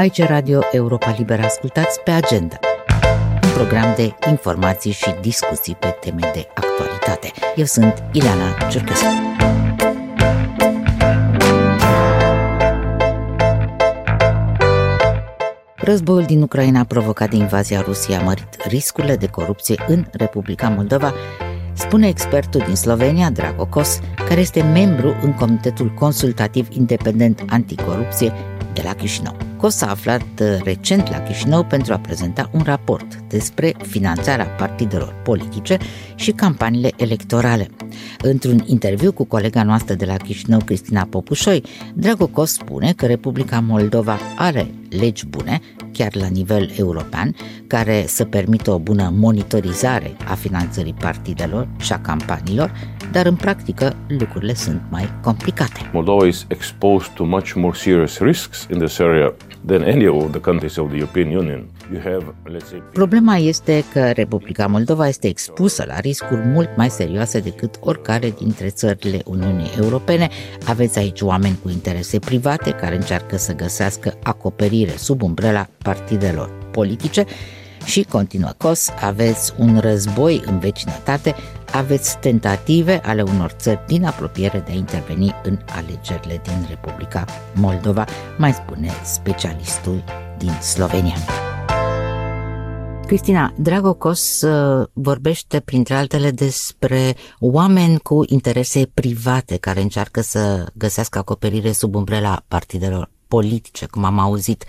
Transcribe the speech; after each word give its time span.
Aici 0.00 0.22
Radio 0.22 0.60
Europa 0.72 1.14
Liberă 1.18 1.42
ascultați 1.42 2.00
pe 2.00 2.10
agenda. 2.10 2.58
Un 3.42 3.50
program 3.54 3.94
de 3.96 4.14
informații 4.28 4.90
și 4.92 5.14
discuții 5.20 5.74
pe 5.74 5.96
teme 6.00 6.30
de 6.34 6.48
actualitate. 6.54 7.30
Eu 7.56 7.64
sunt 7.64 8.04
Ileana 8.12 8.56
Cercescu. 8.70 9.06
Războiul 15.76 16.22
din 16.22 16.42
Ucraina 16.42 16.84
provocat 16.84 17.30
de 17.30 17.36
invazia 17.36 17.80
Rusiei 17.80 18.16
a 18.16 18.22
mărit 18.22 18.56
riscurile 18.68 19.16
de 19.16 19.26
corupție 19.26 19.84
în 19.86 20.06
Republica 20.12 20.68
Moldova 20.68 21.14
spune 21.72 22.08
expertul 22.08 22.62
din 22.66 22.74
Slovenia, 22.74 23.30
Drago 23.30 23.66
Kos, 23.66 24.00
care 24.28 24.40
este 24.40 24.62
membru 24.62 25.14
în 25.22 25.32
Comitetul 25.34 25.92
Consultativ 25.94 26.68
Independent 26.70 27.42
Anticorupție 27.48 28.32
de 28.80 28.86
la 28.86 28.94
Chișinău. 28.94 29.36
Kos 29.56 29.76
s-a 29.76 29.90
aflat 29.90 30.22
uh, 30.40 30.58
recent 30.62 31.10
la 31.10 31.18
Chișinău 31.18 31.64
pentru 31.64 31.92
a 31.92 31.98
prezenta 31.98 32.50
un 32.52 32.62
raport 32.64 33.16
despre 33.28 33.74
finanțarea 33.88 34.46
partidelor 34.46 35.14
politice 35.24 35.78
și 36.14 36.30
campaniile 36.30 36.92
electorale. 36.96 37.68
Într-un 38.22 38.64
interviu 38.66 39.12
cu 39.12 39.24
colega 39.24 39.62
noastră 39.62 39.94
de 39.94 40.04
la 40.04 40.16
Chișinău, 40.16 40.58
Cristina 40.64 41.06
Popușoi, 41.10 41.62
Drago 41.94 42.26
Kos 42.26 42.52
spune 42.52 42.92
că 42.92 43.06
Republica 43.06 43.60
Moldova 43.60 44.18
are 44.36 44.70
legi 44.88 45.26
bune, 45.26 45.60
chiar 46.00 46.16
la 46.16 46.26
nivel 46.26 46.70
european, 46.76 47.34
care 47.66 48.04
să 48.06 48.24
permită 48.24 48.70
o 48.70 48.78
bună 48.78 49.12
monitorizare 49.16 50.16
a 50.28 50.34
finanțării 50.34 50.94
partidelor 51.00 51.68
și 51.80 51.92
a 51.92 52.00
campaniilor, 52.00 52.72
dar 53.12 53.26
în 53.26 53.34
practică 53.34 53.96
lucrurile 54.08 54.54
sunt 54.54 54.82
mai 54.90 55.08
complicate. 55.22 55.90
Moldova 55.92 56.26
is 56.26 56.46
exposed 56.48 57.12
to 57.12 57.24
much 57.24 57.52
more 57.54 57.76
serious 57.76 58.18
risks 58.18 58.66
in 58.72 58.78
this 58.78 58.98
area 58.98 59.34
than 59.66 59.82
any 59.82 60.06
of 60.06 60.30
the 60.30 60.40
countries 60.40 60.76
of 60.76 60.88
the 60.88 60.96
European 60.96 61.36
Union. 61.36 61.66
You 61.92 62.00
have, 62.02 62.34
let's 62.44 62.68
say, 62.68 62.82
Problema 62.92 63.36
este 63.36 63.84
că 63.92 64.10
Republica 64.10 64.66
Moldova 64.66 65.08
este 65.08 65.28
expusă 65.28 65.84
la 65.86 65.98
riscuri 65.98 66.40
mult 66.40 66.76
mai 66.76 66.90
serioase 66.90 67.40
decât 67.40 67.74
oricare 67.80 68.30
dintre 68.30 68.68
țările 68.68 69.22
Uniunii 69.24 69.70
Europene. 69.80 70.28
Aveți 70.66 70.98
aici 70.98 71.20
oameni 71.20 71.58
cu 71.62 71.68
interese 71.68 72.18
private 72.18 72.70
care 72.70 72.94
încearcă 72.94 73.36
să 73.36 73.54
găsească 73.54 74.18
acoperire 74.22 74.96
sub 74.96 75.22
umbrela 75.22 75.68
partidelor 75.82 76.50
politice 76.70 77.24
și, 77.84 78.02
continuă 78.02 78.50
COS, 78.56 78.88
aveți 79.00 79.52
un 79.58 79.78
război 79.78 80.42
în 80.46 80.58
vecinătate, 80.58 81.34
aveți 81.72 82.18
tentative 82.18 83.00
ale 83.04 83.22
unor 83.22 83.50
țări 83.50 83.80
din 83.86 84.04
apropiere 84.04 84.62
de 84.66 84.72
a 84.72 84.74
interveni 84.74 85.34
în 85.42 85.58
alegerile 85.66 86.40
din 86.42 86.66
Republica 86.68 87.24
Moldova, 87.54 88.04
mai 88.38 88.52
spune 88.52 88.90
specialistul 89.04 90.04
din 90.38 90.52
Slovenia. 90.60 91.49
Cristina, 93.10 93.54
Dragocos 93.56 94.40
uh, 94.40 94.86
vorbește 94.92 95.60
printre 95.60 95.94
altele 95.94 96.30
despre 96.30 97.16
oameni 97.38 97.98
cu 97.98 98.22
interese 98.26 98.90
private 98.94 99.56
care 99.56 99.80
încearcă 99.80 100.20
să 100.20 100.66
găsească 100.74 101.18
acoperire 101.18 101.72
sub 101.72 101.94
umbrela 101.94 102.42
partidelor 102.48 103.10
politice, 103.28 103.86
cum 103.86 104.04
am 104.04 104.18
auzit. 104.18 104.64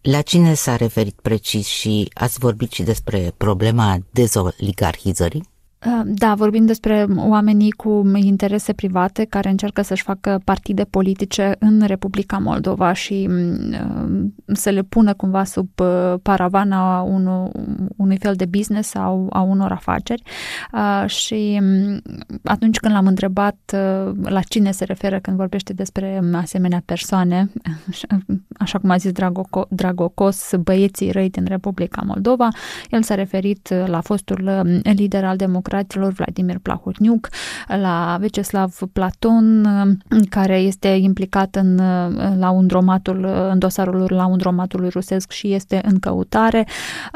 La 0.00 0.20
cine 0.20 0.54
s-a 0.54 0.76
referit 0.76 1.20
precis 1.22 1.66
și 1.66 2.10
ați 2.14 2.38
vorbit 2.38 2.72
și 2.72 2.82
despre 2.82 3.34
problema 3.36 3.98
dezoligarhizării? 4.10 5.51
Da, 6.04 6.34
vorbim 6.34 6.66
despre 6.66 7.06
oamenii 7.16 7.70
cu 7.70 8.12
interese 8.14 8.72
private 8.72 9.24
care 9.24 9.48
încearcă 9.48 9.82
să-și 9.82 10.02
facă 10.02 10.40
partide 10.44 10.84
politice 10.84 11.56
în 11.58 11.82
Republica 11.86 12.38
Moldova 12.38 12.92
și 12.92 13.26
mm, 13.30 14.34
să 14.46 14.70
le 14.70 14.82
pună 14.82 15.14
cumva 15.14 15.44
sub 15.44 15.68
uh, 15.80 16.14
paravana 16.22 17.00
unu, 17.00 17.50
unui 17.96 18.18
fel 18.18 18.34
de 18.34 18.44
business 18.44 18.88
sau 18.88 19.26
a 19.30 19.40
unor 19.40 19.72
afaceri. 19.72 20.22
Și 21.06 21.58
mm, 21.62 22.02
atunci 22.44 22.78
când 22.78 22.94
l-am 22.94 23.06
întrebat 23.06 23.56
uh, 23.74 24.12
la 24.22 24.40
cine 24.40 24.70
se 24.70 24.84
referă 24.84 25.18
când 25.18 25.36
vorbește 25.36 25.72
despre 25.72 26.20
asemenea 26.32 26.82
persoane, 26.84 27.52
așa 28.58 28.78
cum 28.78 28.90
a 28.90 28.96
zis 28.96 29.12
Drago, 29.12 29.66
Dragocos, 29.68 30.52
băieții 30.62 31.10
răi 31.10 31.30
din 31.30 31.44
Republica 31.44 32.02
Moldova, 32.06 32.48
el 32.90 33.02
s-a 33.02 33.14
referit 33.14 33.74
la 33.86 34.00
fostul 34.00 34.80
lider 34.82 35.24
al 35.24 35.36
democrației 35.36 35.70
democraților, 35.72 36.12
Vladimir 36.12 36.58
Plahotniuc, 36.58 37.28
la 37.66 38.16
Veceslav 38.20 38.78
Platon, 38.92 39.66
care 40.28 40.56
este 40.56 40.88
implicat 40.88 41.54
în, 41.54 41.76
la 42.38 42.50
undromatul, 42.50 43.24
în 43.50 43.58
dosarul 43.58 44.06
la 44.08 44.26
undromatului 44.26 44.88
rusesc 44.88 45.30
și 45.30 45.52
este 45.52 45.80
în 45.84 45.98
căutare. 45.98 46.66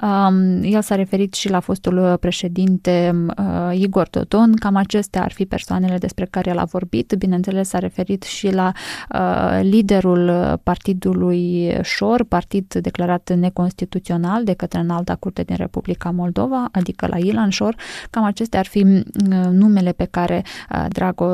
Um, 0.02 0.62
el 0.62 0.82
s-a 0.82 0.94
referit 0.94 1.34
și 1.34 1.50
la 1.50 1.60
fostul 1.60 2.16
președinte 2.20 3.24
uh, 3.38 3.78
Igor 3.78 4.08
Dodon, 4.10 4.52
cam 4.54 4.76
acestea 4.76 5.22
ar 5.22 5.32
fi 5.32 5.44
persoanele 5.46 5.98
despre 5.98 6.26
care 6.30 6.50
el 6.50 6.58
a 6.58 6.64
vorbit. 6.64 7.14
Bineînțeles, 7.18 7.68
s-a 7.68 7.78
referit 7.78 8.22
și 8.22 8.52
la 8.52 8.72
uh, 9.14 9.60
liderul 9.62 10.60
partidului 10.62 11.74
Șor, 11.82 12.24
partid 12.24 12.74
declarat 12.74 13.32
neconstituțional 13.34 14.44
de 14.44 14.52
către 14.52 14.78
înalta 14.78 15.14
curte 15.14 15.42
din 15.42 15.56
Republica 15.56 16.10
Moldova, 16.10 16.68
adică 16.72 17.06
la 17.06 17.18
Ilan 17.18 17.48
Șor. 17.48 17.76
Cam 18.10 18.24
acestea 18.24 18.45
Acestea 18.46 18.60
ar 18.60 18.66
fi 18.66 19.02
numele 19.50 19.92
pe 19.92 20.04
care 20.04 20.44
Drago 20.88 21.26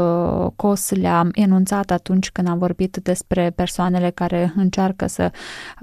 Cos 0.56 0.90
le-a 0.90 1.28
enunțat 1.32 1.90
atunci 1.90 2.30
când 2.30 2.48
am 2.48 2.58
vorbit 2.58 2.96
despre 3.02 3.50
persoanele 3.50 4.10
care 4.10 4.52
încearcă 4.56 5.06
să 5.06 5.30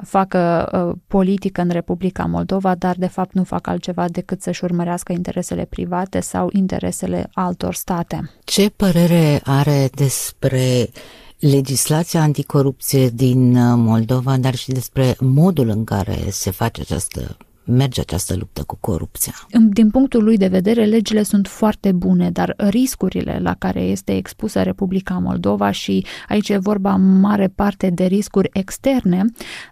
facă 0.03 0.69
politică 1.07 1.61
în 1.61 1.69
Republica 1.69 2.25
Moldova, 2.25 2.75
dar 2.75 2.95
de 2.95 3.07
fapt 3.07 3.33
nu 3.33 3.43
fac 3.43 3.67
altceva 3.67 4.05
decât 4.07 4.41
să-și 4.41 4.63
urmărească 4.63 5.11
interesele 5.11 5.65
private 5.65 6.19
sau 6.19 6.49
interesele 6.51 7.29
altor 7.33 7.73
state. 7.73 8.31
Ce 8.43 8.69
părere 8.69 9.41
are 9.43 9.89
despre 9.95 10.89
legislația 11.39 12.21
anticorupție 12.21 13.09
din 13.09 13.51
Moldova, 13.75 14.37
dar 14.37 14.55
și 14.55 14.69
despre 14.71 15.15
modul 15.19 15.69
în 15.69 15.83
care 15.83 16.17
se 16.29 16.51
face 16.51 16.81
această 16.81 17.37
merge 17.69 18.01
această 18.01 18.35
luptă 18.35 18.63
cu 18.63 18.77
corupția? 18.79 19.33
Din 19.69 19.89
punctul 19.89 20.23
lui 20.23 20.37
de 20.37 20.47
vedere, 20.47 20.85
legile 20.85 21.23
sunt 21.23 21.47
foarte 21.47 21.91
bune, 21.91 22.31
dar 22.31 22.53
riscurile 22.57 23.39
la 23.41 23.53
care 23.53 23.81
este 23.81 24.15
expusă 24.15 24.61
Republica 24.61 25.17
Moldova 25.17 25.71
și 25.71 26.05
aici 26.27 26.49
e 26.49 26.57
vorba 26.57 26.95
mare 26.95 27.47
parte 27.47 27.89
de 27.89 28.05
riscuri 28.05 28.49
externe, 28.53 29.25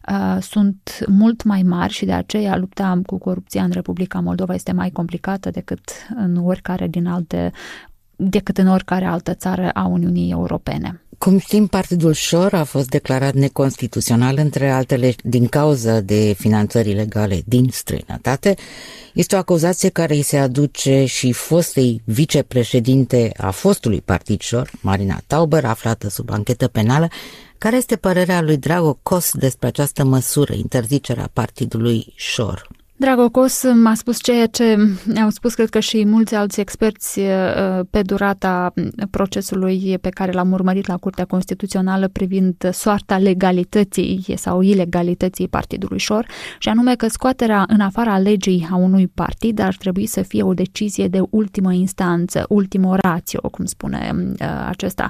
uh, 0.09 0.41
sunt 0.41 1.05
mult 1.07 1.43
mai 1.43 1.61
mari 1.61 1.93
și 1.93 2.05
de 2.05 2.13
aceea 2.13 2.57
lupta 2.57 3.01
cu 3.05 3.17
corupția 3.17 3.63
în 3.63 3.71
Republica 3.71 4.19
Moldova 4.19 4.53
este 4.53 4.71
mai 4.71 4.89
complicată 4.89 5.49
decât 5.49 5.81
în 6.15 6.35
oricare 6.35 6.87
din 6.87 7.07
alte 7.07 7.51
decât 8.19 8.57
în 8.57 8.67
oricare 8.67 9.05
altă 9.05 9.33
țară 9.33 9.69
a 9.69 9.85
Uniunii 9.85 10.31
Europene. 10.31 11.01
Cum 11.17 11.37
știm, 11.37 11.67
Partidul 11.67 12.13
Șor 12.13 12.53
a 12.53 12.63
fost 12.63 12.89
declarat 12.89 13.33
neconstituțional, 13.33 14.37
între 14.37 14.69
altele, 14.69 15.15
din 15.23 15.47
cauza 15.47 15.99
de 15.99 16.35
finanțări 16.37 16.89
ilegale 16.89 17.41
din 17.45 17.69
străinătate. 17.71 18.55
Este 19.13 19.35
o 19.35 19.37
acuzație 19.37 19.89
care 19.89 20.15
îi 20.15 20.21
se 20.21 20.37
aduce 20.37 21.05
și 21.05 21.31
fostei 21.31 22.01
vicepreședinte 22.03 23.31
a 23.37 23.51
fostului 23.51 24.01
Partid 24.01 24.41
Șor, 24.41 24.71
Marina 24.81 25.21
Tauber, 25.27 25.65
aflată 25.65 26.09
sub 26.09 26.31
anchetă 26.31 26.67
penală. 26.67 27.07
Care 27.57 27.75
este 27.75 27.95
părerea 27.95 28.41
lui 28.41 28.57
Drago 28.57 28.99
Cos 29.03 29.31
despre 29.33 29.67
această 29.67 30.03
măsură, 30.03 30.53
interzicerea 30.53 31.29
Partidului 31.33 32.13
Șor? 32.15 32.67
Dragocos 32.99 33.63
m-a 33.73 33.93
spus 33.93 34.21
ceea 34.21 34.45
ce 34.47 34.77
au 35.21 35.29
spus, 35.29 35.53
cred 35.53 35.69
că 35.69 35.79
și 35.79 36.05
mulți 36.05 36.35
alți 36.35 36.59
experți 36.59 37.19
uh, 37.19 37.79
pe 37.89 38.01
durata 38.01 38.73
procesului 39.11 39.97
pe 40.01 40.09
care 40.09 40.31
l-am 40.31 40.51
urmărit 40.51 40.87
la 40.87 40.97
Curtea 40.97 41.25
Constituțională 41.25 42.07
privind 42.07 42.69
soarta 42.71 43.17
legalității 43.17 44.33
sau 44.35 44.61
ilegalității 44.61 45.47
Partidului 45.47 45.97
Șor, 45.97 46.27
și 46.59 46.69
anume 46.69 46.95
că 46.95 47.07
scoaterea 47.07 47.65
în 47.67 47.79
afara 47.79 48.17
legii 48.17 48.67
a 48.71 48.75
unui 48.75 49.07
partid 49.07 49.59
ar 49.59 49.75
trebui 49.75 50.05
să 50.05 50.21
fie 50.21 50.43
o 50.43 50.53
decizie 50.53 51.07
de 51.07 51.21
ultimă 51.29 51.73
instanță, 51.73 52.45
ultimo 52.49 52.95
ratio, 52.95 53.39
cum 53.39 53.65
spune 53.65 54.11
uh, 54.15 54.65
acesta. 54.67 55.09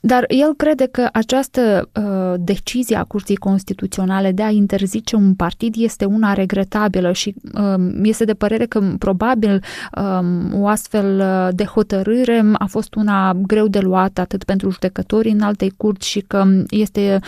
Dar 0.00 0.24
el 0.28 0.54
crede 0.56 0.86
că 0.86 1.08
această 1.12 1.88
uh, 1.94 2.34
decizie 2.38 2.96
a 2.96 3.04
Curții 3.04 3.36
Constituționale 3.36 4.32
de 4.32 4.42
a 4.42 4.50
interzice 4.50 5.16
un 5.16 5.34
partid 5.34 5.74
este 5.78 6.04
una 6.04 6.32
regretabilă 6.32 7.12
și 7.12 7.34
uh, 7.54 7.90
este 8.02 8.24
de 8.24 8.34
părere 8.34 8.66
că 8.66 8.80
probabil 8.98 9.62
uh, 9.96 10.60
o 10.60 10.66
astfel 10.66 11.22
de 11.54 11.64
hotărâre 11.64 12.44
a 12.52 12.66
fost 12.66 12.94
una 12.94 13.32
greu 13.32 13.68
de 13.68 13.78
luat 13.78 14.18
atât 14.18 14.44
pentru 14.44 14.70
judecătorii 14.70 15.32
în 15.32 15.40
altei 15.40 15.72
curți 15.76 16.08
și 16.08 16.20
că 16.20 16.44
este 16.68 17.18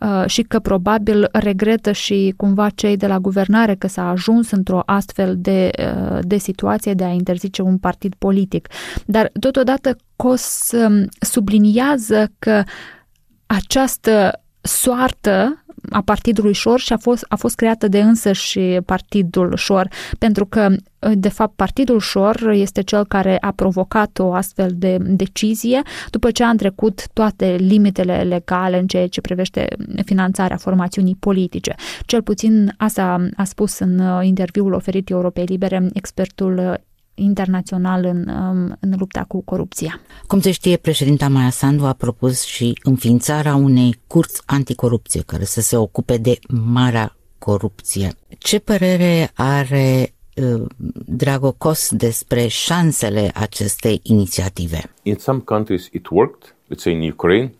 uh, 0.00 0.24
și 0.26 0.42
că 0.42 0.58
probabil 0.58 1.28
regretă 1.32 1.92
și 1.92 2.34
cumva 2.36 2.68
cei 2.68 2.96
de 2.96 3.06
la 3.06 3.18
guvernare 3.18 3.74
că 3.74 3.88
s-a 3.88 4.08
ajuns 4.08 4.50
într-o 4.50 4.82
astfel 4.86 5.36
de, 5.38 5.70
uh, 5.78 6.18
de 6.22 6.36
situație 6.36 6.94
de 6.94 7.04
a 7.04 7.12
interzice 7.12 7.62
un 7.62 7.78
partid 7.78 8.14
politic. 8.18 8.68
Dar 9.06 9.30
totodată 9.40 9.96
COS 10.16 10.70
um, 10.72 11.08
subliniază 12.22 12.32
că 12.38 12.62
această 13.46 14.42
soartă 14.60 15.64
a 15.90 16.00
partidului 16.00 16.52
Șor 16.52 16.80
și 16.80 16.92
a 16.92 16.96
fost, 16.96 17.24
a 17.28 17.36
fost 17.36 17.54
creată 17.54 17.88
de 17.88 18.00
însăși 18.00 18.58
partidul 18.86 19.56
Șor, 19.56 19.88
pentru 20.18 20.46
că 20.46 20.68
de 21.14 21.28
fapt, 21.28 21.56
Partidul 21.56 22.00
Șor 22.00 22.50
este 22.50 22.82
cel 22.82 23.06
care 23.06 23.36
a 23.40 23.50
provocat 23.50 24.18
o 24.18 24.32
astfel 24.32 24.70
de 24.74 24.96
decizie 25.00 25.82
după 26.10 26.30
ce 26.30 26.44
a 26.44 26.48
întrecut 26.48 27.06
toate 27.12 27.56
limitele 27.58 28.22
legale 28.22 28.78
în 28.78 28.86
ceea 28.86 29.08
ce 29.08 29.20
privește 29.20 29.68
finanțarea 30.04 30.56
formațiunii 30.56 31.16
politice. 31.20 31.74
Cel 32.06 32.22
puțin 32.22 32.74
asta 32.76 33.26
a 33.36 33.44
spus 33.44 33.78
în 33.78 34.22
interviul 34.22 34.72
oferit 34.72 35.10
Europei 35.10 35.44
Libere 35.44 35.88
expertul 35.92 36.80
internațional 37.14 38.04
în, 38.04 38.28
um, 38.28 38.76
în 38.80 38.94
lupta 38.98 39.24
cu 39.28 39.42
corupția. 39.42 40.00
Cum 40.26 40.40
se 40.40 40.50
știe, 40.50 40.76
președinta 40.76 41.28
Maia 41.28 41.50
Sandu 41.50 41.84
a 41.84 41.92
propus 41.92 42.42
și 42.42 42.78
înființarea 42.82 43.54
unei 43.54 44.00
curți 44.06 44.42
anticorupție 44.46 45.22
care 45.26 45.44
să 45.44 45.60
se 45.60 45.76
ocupe 45.76 46.16
de 46.16 46.38
marea 46.48 47.16
corupție. 47.38 48.12
Ce 48.38 48.58
părere 48.58 49.30
are 49.34 50.14
uh, 50.36 50.62
Drago 51.06 51.52
Cos 51.52 51.90
despre 51.90 52.46
șansele 52.46 53.30
acestei 53.34 54.00
inițiative? 54.02 54.92
In 55.02 55.16
some 55.18 55.38
countries 55.38 55.88
it 55.92 56.06
worked. 56.10 56.54
Let's 56.74 56.82
say 56.82 56.92
in 56.92 57.10
Ukraine 57.10 57.52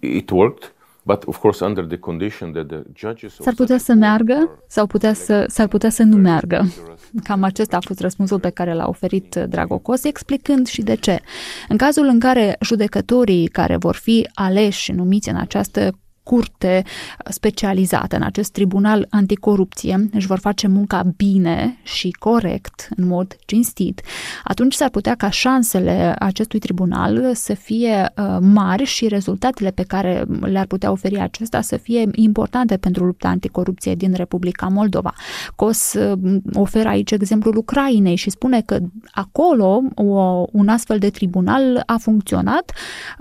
it 0.00 0.30
worked. 0.30 0.74
But 1.06 1.22
of 1.26 1.38
course 1.38 1.64
under 1.64 1.84
the 1.84 1.96
condition 1.96 2.52
that 2.52 2.66
the 2.66 2.82
judges 2.94 3.34
S-ar 3.40 3.54
putea 3.54 3.78
să 3.78 3.94
meargă 3.94 4.64
sau 4.68 4.86
putea 4.86 5.12
să, 5.12 5.44
s-ar 5.48 5.68
putea 5.68 5.90
să 5.90 6.02
nu 6.02 6.16
meargă. 6.16 6.66
Cam 7.24 7.42
acesta 7.42 7.76
a 7.76 7.80
fost 7.80 8.00
răspunsul 8.00 8.40
pe 8.40 8.50
care 8.50 8.74
l-a 8.74 8.88
oferit 8.88 9.34
Dragocos, 9.34 10.04
explicând 10.04 10.66
și 10.66 10.82
de 10.82 10.94
ce. 10.94 11.20
În 11.68 11.76
cazul 11.76 12.06
în 12.06 12.18
care 12.18 12.56
judecătorii 12.60 13.46
care 13.46 13.76
vor 13.76 13.94
fi 13.94 14.28
aleși 14.34 14.80
și 14.80 14.92
numiți 14.92 15.28
în 15.28 15.36
această 15.36 15.98
curte 16.26 16.82
specializată, 17.30 18.16
în 18.16 18.22
acest 18.22 18.52
tribunal 18.52 19.06
anticorupție, 19.10 20.08
își 20.12 20.26
vor 20.26 20.38
face 20.38 20.66
munca 20.66 21.02
bine 21.16 21.78
și 21.82 22.10
corect, 22.18 22.88
în 22.96 23.06
mod 23.06 23.36
cinstit, 23.44 24.00
atunci 24.44 24.74
s-ar 24.74 24.90
putea 24.90 25.14
ca 25.14 25.30
șansele 25.30 26.14
acestui 26.18 26.58
tribunal 26.58 27.34
să 27.34 27.54
fie 27.54 28.12
uh, 28.16 28.36
mari 28.40 28.84
și 28.84 29.08
rezultatele 29.08 29.70
pe 29.70 29.82
care 29.82 30.24
le-ar 30.40 30.66
putea 30.66 30.90
oferi 30.90 31.18
acesta 31.18 31.60
să 31.60 31.76
fie 31.76 32.08
importante 32.12 32.76
pentru 32.76 33.04
lupta 33.04 33.28
anticorupție 33.28 33.94
din 33.94 34.12
Republica 34.14 34.66
Moldova. 34.66 35.14
COS 35.56 35.92
uh, 35.92 36.38
oferă 36.52 36.88
aici 36.88 37.10
exemplul 37.10 37.56
Ucrainei 37.56 38.16
și 38.16 38.30
spune 38.30 38.60
că 38.60 38.78
acolo 39.10 39.80
o, 39.94 40.44
un 40.52 40.68
astfel 40.68 40.98
de 40.98 41.10
tribunal 41.10 41.82
a 41.86 41.96
funcționat 41.96 42.72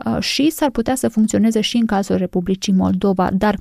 uh, 0.06 0.20
și 0.20 0.50
s-ar 0.50 0.70
putea 0.70 0.96
să 0.96 1.08
funcționeze 1.08 1.62
și 1.62 1.78
în 1.78 1.86
cazul 1.86 2.16
Republicii 2.16 2.74
Moldova 2.74 2.94
Moldova, 2.96 3.30
dar 3.32 3.58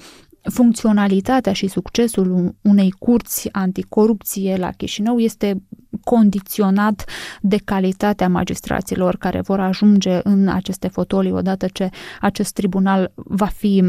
funcționalitatea 0.51 1.53
și 1.53 1.67
succesul 1.67 2.55
unei 2.63 2.91
curți 2.99 3.49
anticorupție 3.53 4.57
la 4.57 4.71
Chișinău 4.71 5.19
este 5.19 5.63
condiționat 6.05 7.05
de 7.41 7.57
calitatea 7.65 8.29
magistraților 8.29 9.17
care 9.17 9.41
vor 9.41 9.61
ajunge 9.61 10.21
în 10.23 10.49
aceste 10.49 10.89
fotolii 10.89 11.33
odată 11.33 11.67
ce 11.73 11.91
acest 12.21 12.53
tribunal 12.53 13.13
va 13.15 13.47
fi, 13.47 13.83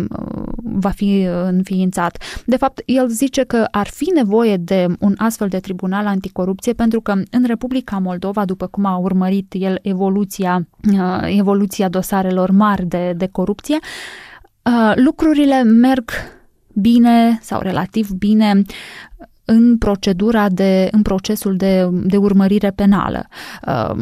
va 0.64 0.90
fi 0.90 1.28
înființat. 1.46 2.18
De 2.46 2.58
fapt, 2.58 2.82
el 2.86 3.08
zice 3.08 3.44
că 3.44 3.68
ar 3.72 3.88
fi 3.88 4.12
nevoie 4.14 4.58
de 4.58 4.88
un 5.00 5.14
astfel 5.18 5.48
de 5.48 5.60
tribunal 5.60 6.06
anticorupție 6.08 6.74
pentru 6.74 7.02
că 7.02 7.12
în 7.12 7.44
Republica 7.46 7.98
Moldova, 7.98 8.46
după 8.46 8.68
cum 8.68 8.86
a 8.86 8.98
urmărit 8.98 9.54
el 9.58 9.80
evoluția, 9.82 10.68
evoluția 11.22 11.90
dosarelor 11.90 12.52
mari 12.52 12.86
de, 12.86 13.14
de 13.18 13.28
corupție, 13.28 13.78
Uh, 14.66 14.92
lucrurile 14.96 15.64
merg 15.64 16.12
bine 16.74 17.40
sau 17.42 17.62
relativ 17.62 18.10
bine 18.10 18.62
în 19.46 19.78
procedura 19.78 20.50
de, 20.50 20.88
în 20.92 21.02
procesul 21.02 21.56
de, 21.56 21.90
de 21.92 22.18
urmărire 22.18 22.72
penală. 22.72 23.28
Uh, 23.68 23.96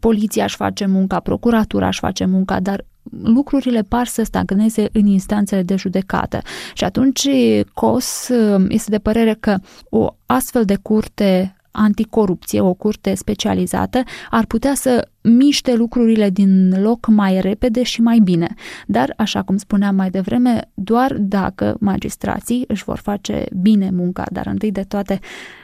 poliția 0.00 0.44
își 0.44 0.56
face 0.56 0.86
munca, 0.86 1.20
procuratura 1.20 1.86
își 1.86 1.98
face 1.98 2.24
munca, 2.24 2.60
dar 2.60 2.84
lucrurile 3.22 3.82
par 3.82 4.06
să 4.06 4.22
stagneze 4.22 4.88
în 4.92 5.06
instanțele 5.06 5.62
de 5.62 5.76
judecată. 5.76 6.40
Și 6.74 6.84
atunci 6.84 7.28
COS 7.72 8.28
uh, 8.28 8.64
este 8.68 8.90
de 8.90 8.98
părere 8.98 9.36
că 9.40 9.58
o 9.88 10.14
astfel 10.26 10.64
de 10.64 10.76
curte 10.82 11.53
anticorupție, 11.76 12.60
o 12.60 12.74
curte 12.74 13.14
specializată, 13.14 14.02
ar 14.30 14.46
putea 14.46 14.74
să 14.74 15.08
miște 15.22 15.74
lucrurile 15.74 16.30
din 16.30 16.82
loc 16.82 17.06
mai 17.06 17.40
repede 17.40 17.82
și 17.82 18.00
mai 18.00 18.18
bine. 18.18 18.54
Dar, 18.86 19.14
așa 19.16 19.42
cum 19.42 19.56
spuneam 19.56 19.94
mai 19.94 20.10
devreme, 20.10 20.70
doar 20.74 21.16
dacă 21.18 21.76
magistrații 21.80 22.64
își 22.68 22.84
vor 22.84 22.98
face 22.98 23.46
bine 23.60 23.90
munca, 23.90 24.24
dar 24.32 24.46
întâi 24.46 24.72
de 24.72 24.82
toate 24.82 25.18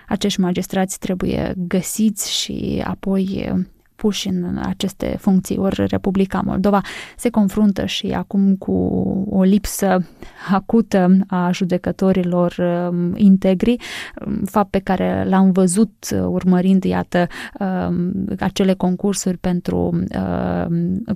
acești 0.08 0.40
magistrați 0.40 0.98
trebuie 0.98 1.54
găsiți 1.56 2.32
și 2.40 2.82
apoi 2.84 3.52
puși 4.00 4.28
în 4.28 4.60
aceste 4.62 5.16
funcții, 5.18 5.56
ori 5.56 5.86
Republica 5.86 6.42
Moldova 6.44 6.80
se 7.16 7.30
confruntă 7.30 7.84
și 7.84 8.06
acum 8.06 8.56
cu 8.56 8.72
o 9.30 9.42
lipsă 9.42 10.04
acută 10.52 11.16
a 11.26 11.50
judecătorilor 11.52 12.54
um, 12.58 13.16
integri, 13.16 13.76
um, 14.26 14.44
fapt 14.44 14.70
pe 14.70 14.78
care 14.78 15.26
l-am 15.28 15.50
văzut 15.52 15.92
uh, 16.12 16.20
urmărind, 16.26 16.84
iată, 16.84 17.26
um, 17.58 18.12
acele 18.38 18.74
concursuri 18.74 19.36
pentru 19.36 20.04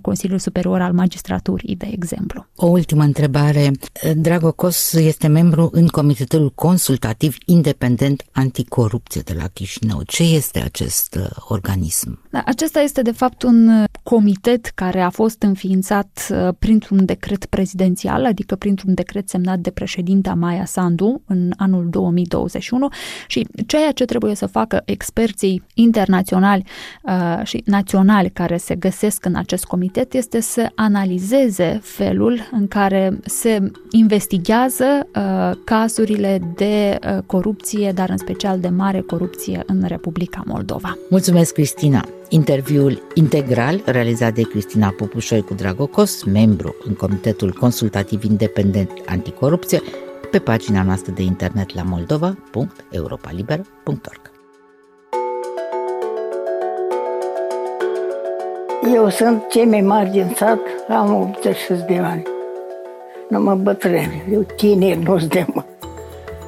Consiliul 0.00 0.38
Superior 0.38 0.80
al 0.80 0.92
Magistraturii, 0.92 1.76
de 1.76 1.88
exemplu. 1.92 2.46
O 2.56 2.66
ultimă 2.66 3.02
întrebare. 3.02 3.70
Drago 4.16 4.52
Cos 4.52 4.92
este 4.92 5.26
membru 5.26 5.68
în 5.72 5.86
Comitetul 5.86 6.50
Consultativ 6.54 7.36
Independent 7.46 8.24
Anticorupție 8.32 9.20
de 9.24 9.34
la 9.38 9.46
Chișinău. 9.52 10.02
Ce 10.06 10.22
este 10.22 10.60
acest 10.60 11.14
uh, 11.14 11.26
organism? 11.48 12.20
Da, 12.30 12.42
acest 12.46 12.73
acesta 12.76 13.00
este 13.00 13.10
de 13.10 13.16
fapt 13.16 13.42
un 13.42 13.68
uh, 13.68 13.84
comitet 14.02 14.66
care 14.66 15.00
a 15.00 15.10
fost 15.10 15.42
înființat 15.42 16.28
uh, 16.30 16.48
printr-un 16.58 17.04
decret 17.04 17.46
prezidențial, 17.46 18.24
adică 18.24 18.56
printr-un 18.56 18.94
decret 18.94 19.28
semnat 19.28 19.58
de 19.58 19.70
președinta 19.70 20.34
Maia 20.34 20.64
Sandu 20.64 21.22
în 21.26 21.52
anul 21.56 21.88
2021 21.90 22.88
și 23.26 23.46
ceea 23.66 23.92
ce 23.92 24.04
trebuie 24.04 24.34
să 24.34 24.46
facă 24.46 24.82
experții 24.84 25.62
internaționali 25.74 26.64
uh, 27.02 27.40
și 27.44 27.62
naționali 27.64 28.30
care 28.30 28.56
se 28.56 28.74
găsesc 28.74 29.24
în 29.24 29.34
acest 29.34 29.64
comitet 29.64 30.14
este 30.14 30.40
să 30.40 30.70
analizeze 30.74 31.80
felul 31.82 32.48
în 32.52 32.68
care 32.68 33.18
se 33.24 33.70
investigează 33.90 34.84
uh, 35.16 35.56
cazurile 35.64 36.40
de 36.56 36.98
uh, 37.06 37.18
corupție, 37.26 37.92
dar 37.92 38.10
în 38.10 38.18
special 38.18 38.60
de 38.60 38.68
mare 38.68 39.00
corupție 39.00 39.62
în 39.66 39.82
Republica 39.86 40.42
Moldova. 40.46 40.98
Mulțumesc, 41.10 41.52
Cristina! 41.52 42.04
Interviul 42.28 43.02
integral 43.14 43.82
realizat 43.84 44.34
de 44.34 44.42
Cristina 44.42 44.94
Popușoi 44.96 45.42
cu 45.42 45.54
Dragocos, 45.54 46.24
membru 46.24 46.74
în 46.86 46.94
Comitetul 46.94 47.52
Consultativ 47.52 48.24
Independent 48.24 48.90
Anticorupție, 49.06 49.80
pe 50.30 50.38
pagina 50.38 50.82
noastră 50.82 51.12
de 51.12 51.22
internet 51.22 51.74
la 51.74 51.82
moldova.europaliber.org. 51.82 54.32
Eu 58.94 59.08
sunt 59.08 59.48
cei 59.48 59.66
mai 59.66 59.80
mari 59.80 60.10
din 60.10 60.32
sat, 60.36 60.60
am 60.88 61.14
86 61.14 61.84
de 61.88 61.98
ani. 61.98 62.22
Nu 63.28 63.40
mă 63.40 63.54
bătrâni, 63.54 64.22
eu 64.32 64.46
tineri 64.56 65.02
nu-s 65.02 65.26
de 65.26 65.46
mă. 65.52 65.64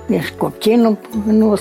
Nici 0.07 0.31
copii 0.31 0.75
nu, 0.75 0.99
nu 1.25 1.57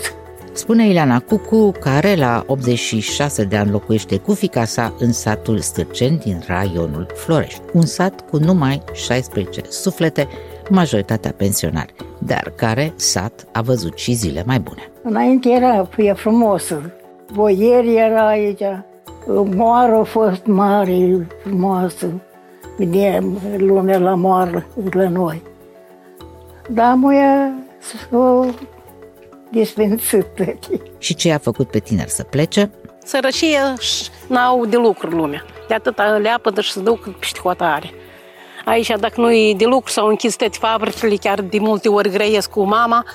spune 0.58 0.88
Ileana 0.88 1.20
Cucu, 1.20 1.72
care 1.80 2.16
la 2.16 2.44
86 2.48 3.44
de 3.44 3.56
ani 3.56 3.72
locuiește 3.72 4.18
cu 4.18 4.34
fica 4.34 4.66
sa 4.66 4.94
în 5.00 5.12
satul 5.12 5.60
Stârceni 5.60 6.18
din 6.18 6.44
raionul 6.48 7.08
Florești, 7.16 7.62
un 7.74 7.82
sat 7.82 8.30
cu 8.30 8.38
numai 8.38 8.84
16 8.94 9.62
suflete, 9.70 10.28
majoritatea 10.70 11.34
pensionari, 11.38 11.94
dar 12.20 12.54
care 12.56 12.94
sat 12.96 13.48
a 13.52 13.62
văzut 13.62 13.98
și 13.98 14.14
zile 14.14 14.44
mai 14.46 14.60
bune. 14.60 14.92
Înainte 15.04 15.50
era 15.50 15.90
e 15.98 16.14
frumos, 16.14 16.74
boieri 17.34 17.96
era 17.96 18.28
aici, 18.28 18.64
moară 19.56 19.96
a 19.96 20.04
fost 20.04 20.46
mare, 20.46 21.28
frumoasă, 21.44 22.08
vedeam 22.78 23.38
lumea 23.58 23.98
la 23.98 24.16
moară 24.16 24.66
la 24.92 25.10
noi. 25.10 25.42
Dar 26.70 26.94
muia 26.94 27.54
desfințâtă. 29.52 30.58
Și 30.98 31.16
ce 31.16 31.32
a 31.32 31.38
făcut 31.38 31.70
pe 31.70 31.80
tineri 31.80 32.10
să 32.10 32.24
plece? 32.24 32.72
Sărăcie 33.04 33.74
n-au 34.28 34.66
de 34.66 34.78
lucru 34.78 35.10
lumea. 35.10 35.46
De 35.68 35.74
atâta 35.74 36.04
leapădă 36.04 36.62
și 36.62 36.72
să 36.72 36.80
duc 36.80 37.10
peste 37.20 37.40
hotare. 37.40 37.94
Aici, 38.66 38.88
dacă 39.00 39.22
nu 39.22 39.34
e 39.34 39.54
de 39.54 39.66
lucru, 39.66 39.92
s-au 39.92 40.08
închis 40.08 40.36
toate 40.36 40.58
fabricile, 40.60 41.16
chiar 41.16 41.42
de 41.42 41.60
multe 41.60 41.90
ori 41.90 42.10
grăiesc 42.10 42.50
cu 42.50 42.64
mama, 42.64 43.06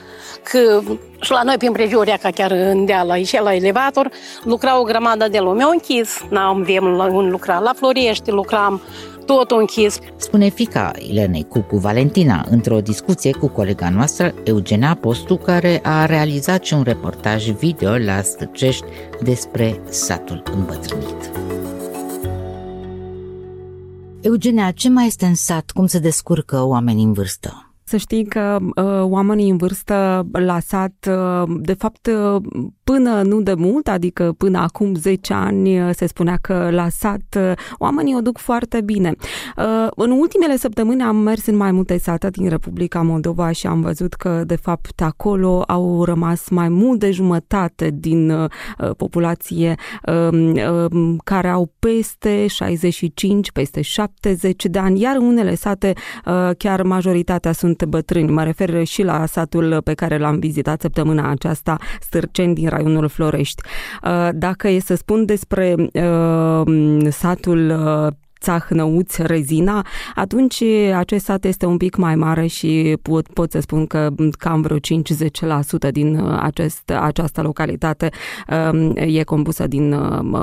că 0.42 0.80
și 1.20 1.30
la 1.30 1.42
noi 1.42 1.56
prin 1.56 1.72
prejuria, 1.72 2.16
ca 2.16 2.30
chiar 2.30 2.50
în 2.50 2.84
deal, 2.84 3.10
aici 3.10 3.40
la 3.40 3.54
elevator, 3.54 4.10
lucrau 4.44 4.80
o 4.80 4.84
grămadă 4.84 5.28
de 5.28 5.38
lume. 5.38 5.62
Au 5.62 5.70
închis, 5.70 6.24
n-am 6.28 6.60
avem 6.60 6.84
un 7.14 7.30
lucra 7.30 7.58
la 7.58 7.72
Florești, 7.72 8.30
lucram 8.30 8.80
totul 9.34 9.58
închis. 9.58 9.98
Spune 10.16 10.48
fica 10.48 10.92
Ilenei 10.98 11.46
Cucu 11.48 11.76
Valentina 11.76 12.46
într-o 12.50 12.80
discuție 12.80 13.32
cu 13.32 13.48
colega 13.48 13.90
noastră 13.90 14.34
Eugenia 14.44 14.94
Postu, 14.94 15.36
care 15.36 15.80
a 15.82 16.06
realizat 16.06 16.64
și 16.64 16.74
un 16.74 16.82
reportaj 16.82 17.50
video 17.50 17.96
la 17.96 18.22
Stăcești 18.22 18.84
despre 19.22 19.80
satul 19.88 20.42
îmbătrânit. 20.54 21.30
Eugenia, 24.20 24.70
ce 24.70 24.88
mai 24.88 25.06
este 25.06 25.26
în 25.26 25.34
sat? 25.34 25.70
Cum 25.70 25.86
se 25.86 25.98
descurcă 25.98 26.62
oamenii 26.62 27.04
în 27.04 27.12
vârstă? 27.12 27.69
Să 27.90 27.96
știi 27.96 28.24
că 28.24 28.58
uh, 28.60 29.02
oamenii 29.02 29.50
în 29.50 29.56
vârstă 29.56 30.26
la 30.32 30.60
sat, 30.60 31.08
uh, 31.08 31.56
de 31.60 31.72
fapt, 31.72 32.06
uh, 32.06 32.42
până 32.84 33.22
nu 33.22 33.40
de 33.40 33.54
mult, 33.54 33.88
adică 33.88 34.34
până 34.38 34.58
acum 34.58 34.94
10 34.94 35.32
ani, 35.32 35.80
uh, 35.80 35.90
se 35.94 36.06
spunea 36.06 36.38
că 36.40 36.68
la 36.70 36.88
sat 36.88 37.36
uh, 37.36 37.52
oamenii 37.78 38.16
o 38.16 38.20
duc 38.20 38.38
foarte 38.38 38.80
bine. 38.80 39.14
Uh, 39.56 39.86
în 39.96 40.10
ultimele 40.10 40.56
săptămâni 40.56 41.02
am 41.02 41.16
mers 41.16 41.46
în 41.46 41.56
mai 41.56 41.72
multe 41.72 41.98
sate 41.98 42.30
din 42.30 42.48
Republica 42.48 43.02
Moldova 43.02 43.50
și 43.50 43.66
am 43.66 43.80
văzut 43.80 44.14
că, 44.14 44.42
de 44.46 44.56
fapt, 44.56 45.02
acolo 45.02 45.64
au 45.66 46.04
rămas 46.04 46.48
mai 46.48 46.68
mult 46.68 46.98
de 46.98 47.10
jumătate 47.10 47.90
din 47.94 48.30
uh, 48.30 48.50
populație 48.96 49.74
uh, 50.06 50.28
uh, 50.32 51.16
care 51.24 51.48
au 51.48 51.72
peste 51.78 52.46
65, 52.46 53.50
peste 53.50 53.80
70 53.80 54.64
de 54.64 54.78
ani, 54.78 55.00
iar 55.00 55.16
în 55.16 55.26
unele 55.26 55.54
sate 55.54 55.92
uh, 56.26 56.50
chiar 56.58 56.82
majoritatea 56.82 57.52
sunt 57.52 57.79
foarte 57.80 57.96
bătrâni. 57.96 58.30
Mă 58.30 58.44
refer 58.44 58.84
și 58.84 59.02
la 59.02 59.26
satul 59.26 59.80
pe 59.82 59.94
care 59.94 60.18
l-am 60.18 60.38
vizitat 60.38 60.80
săptămâna 60.80 61.30
aceasta, 61.30 61.76
Stârceni 62.00 62.54
din 62.54 62.68
raionul 62.68 63.08
Florești. 63.08 63.62
Uh, 64.04 64.28
dacă 64.34 64.68
e 64.68 64.80
să 64.80 64.94
spun 64.94 65.24
despre 65.24 65.74
uh, 65.92 67.08
satul 67.10 67.70
uh, 67.70 68.12
Țahnăuț, 68.40 69.16
Rezina, 69.16 69.86
atunci 70.14 70.62
acest 70.94 71.24
sat 71.24 71.44
este 71.44 71.66
un 71.66 71.76
pic 71.76 71.96
mai 71.96 72.14
mare 72.14 72.46
și 72.46 72.96
pot, 73.02 73.26
pot 73.26 73.50
să 73.50 73.60
spun 73.60 73.86
că 73.86 74.08
cam 74.38 74.60
vreo 74.60 74.76
5-10% 75.88 75.90
din 75.90 76.20
acest, 76.40 76.90
această 76.90 77.42
localitate 77.42 78.08
um, 78.72 78.92
e 78.96 79.22
compusă 79.22 79.66
din 79.66 79.96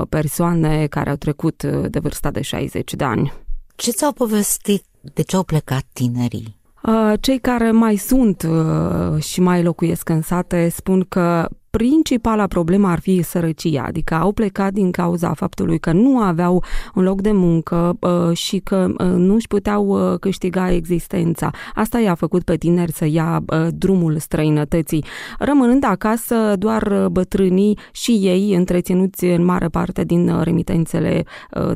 persoane 0.09 0.87
care 0.87 1.09
au 1.09 1.15
trecut 1.15 1.63
de 1.63 1.99
vârsta 1.99 2.31
de 2.31 2.41
60 2.41 2.93
de 2.93 3.03
ani. 3.03 3.33
Ce 3.75 3.91
ți-au 3.91 4.11
povestit? 4.11 4.83
De 5.13 5.21
ce 5.21 5.35
au 5.35 5.43
plecat 5.43 5.83
tinerii? 5.93 6.56
Uh, 6.83 7.13
cei 7.19 7.39
care 7.39 7.71
mai 7.71 7.95
sunt 7.95 8.47
uh, 8.49 9.21
și 9.21 9.41
mai 9.41 9.63
locuiesc 9.63 10.09
în 10.09 10.21
sate 10.21 10.69
spun 10.69 11.05
că 11.09 11.49
principala 11.69 12.47
problemă 12.47 12.87
ar 12.87 12.99
fi 12.99 13.21
sărăcia, 13.21 13.83
adică 13.83 14.13
au 14.13 14.31
plecat 14.31 14.73
din 14.73 14.91
cauza 14.91 15.33
faptului 15.33 15.79
că 15.79 15.91
nu 15.91 16.19
aveau 16.19 16.63
un 16.95 17.03
loc 17.03 17.21
de 17.21 17.31
muncă 17.31 17.97
uh, 17.99 18.37
și 18.37 18.57
că 18.57 18.87
nu 18.97 19.33
își 19.33 19.47
puteau 19.47 20.17
câștiga 20.19 20.71
existența. 20.71 21.49
Asta 21.73 21.99
i-a 21.99 22.15
făcut 22.15 22.43
pe 22.43 22.55
tineri 22.55 22.91
să 22.91 23.05
ia 23.05 23.43
drumul 23.69 24.17
străinătății, 24.17 25.05
rămânând 25.39 25.83
acasă 25.83 26.55
doar 26.55 27.07
bătrânii 27.11 27.77
și 27.91 28.11
ei 28.11 28.53
întreținuți 28.53 29.25
în 29.25 29.45
mare 29.45 29.67
parte 29.67 30.03
din 30.03 30.41
remitențele 30.43 31.23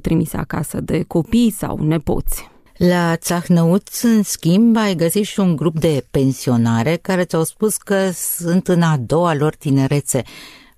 trimise 0.01 0.37
acasă 0.37 0.81
de 0.81 1.03
copii 1.07 1.49
sau 1.51 1.79
nepoți. 1.83 2.50
La 2.87 3.15
Țahnăuț, 3.15 4.01
în 4.01 4.23
schimb, 4.23 4.77
ai 4.77 4.95
găsit 4.95 5.25
și 5.25 5.39
un 5.39 5.55
grup 5.55 5.79
de 5.79 6.05
pensionare 6.11 6.95
care 6.95 7.23
ți-au 7.23 7.43
spus 7.43 7.77
că 7.77 8.09
sunt 8.13 8.67
în 8.67 8.81
a 8.81 8.97
doua 8.97 9.33
lor 9.33 9.55
tinerețe. 9.55 10.23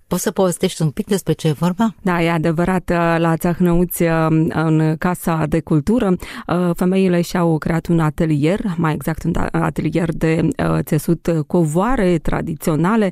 Poți 0.07 0.21
să 0.21 0.31
povestești 0.31 0.81
un 0.81 0.89
pic 0.89 1.07
despre 1.07 1.33
ce 1.33 1.47
e 1.47 1.51
vorba? 1.51 1.95
Da, 2.01 2.23
e 2.23 2.31
adevărat. 2.31 2.89
Uh, 2.89 3.15
la 3.17 3.37
Țahnăuți, 3.37 4.03
uh, 4.03 4.27
în 4.49 4.95
Casa 4.97 5.45
de 5.49 5.59
Cultură, 5.59 6.15
uh, 6.47 6.69
femeile 6.75 7.21
și-au 7.21 7.57
creat 7.57 7.87
un 7.87 7.99
atelier, 7.99 8.59
mai 8.77 8.93
exact 8.93 9.23
un 9.23 9.33
atelier 9.51 10.09
de 10.15 10.47
țesut 10.79 11.43
covoare 11.47 12.17
tradiționale. 12.17 13.09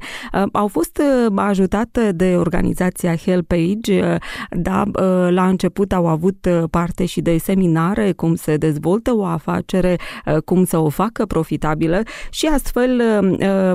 Au 0.51 0.67
fost 0.67 1.01
ajutate 1.35 2.11
de 2.11 2.35
organizația 2.37 3.15
Helpage, 3.15 4.17
dar 4.49 4.87
la 5.29 5.47
început 5.47 5.93
au 5.93 6.07
avut 6.07 6.47
parte 6.69 7.05
și 7.05 7.21
de 7.21 7.37
seminare, 7.37 8.11
cum 8.11 8.35
se 8.35 8.57
dezvoltă 8.57 9.15
o 9.15 9.25
afacere, 9.25 9.95
cum 10.45 10.63
să 10.63 10.77
o 10.77 10.89
facă 10.89 11.25
profitabilă 11.25 12.01
și 12.29 12.45
astfel 12.45 13.01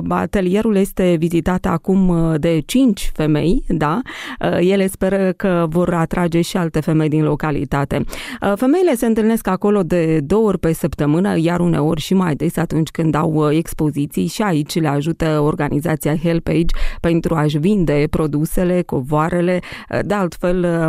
atelierul 0.09 0.75
este 0.75 1.15
vizitat 1.19 1.65
acum 1.65 2.35
de 2.37 2.61
5 2.65 3.11
femei, 3.17 3.63
da, 3.67 4.01
uh, 4.39 4.57
ele 4.59 4.87
speră 4.87 5.31
că 5.31 5.65
vor 5.69 5.93
atrage 5.93 6.41
și 6.41 6.57
alte 6.57 6.79
femei 6.79 7.09
din 7.09 7.23
localitate. 7.23 8.03
Uh, 8.41 8.53
femeile 8.55 8.95
se 8.95 9.05
întâlnesc 9.05 9.47
acolo 9.47 9.81
de 9.83 10.19
două 10.19 10.47
ori 10.47 10.59
pe 10.59 10.73
săptămână, 10.73 11.37
iar 11.37 11.59
uneori 11.59 12.01
și 12.01 12.13
mai 12.13 12.35
des 12.35 12.57
atunci 12.57 12.89
când 12.89 13.15
au 13.15 13.33
uh, 13.33 13.57
expoziții 13.57 14.27
și 14.27 14.41
aici 14.41 14.79
le 14.79 14.87
ajută 14.87 15.39
organizația 15.39 16.15
Helpage 16.15 16.75
pentru 17.01 17.35
a-și 17.35 17.57
vinde 17.57 18.07
produsele, 18.09 18.81
covoarele. 18.81 19.59
De 20.05 20.13
altfel, 20.13 20.87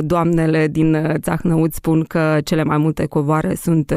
doamnele 0.00 0.68
din 0.68 1.14
Țahnăuț 1.20 1.74
spun 1.74 2.02
că 2.02 2.38
cele 2.44 2.64
mai 2.64 2.78
multe 2.78 3.06
covoare 3.06 3.54
sunt 3.54 3.94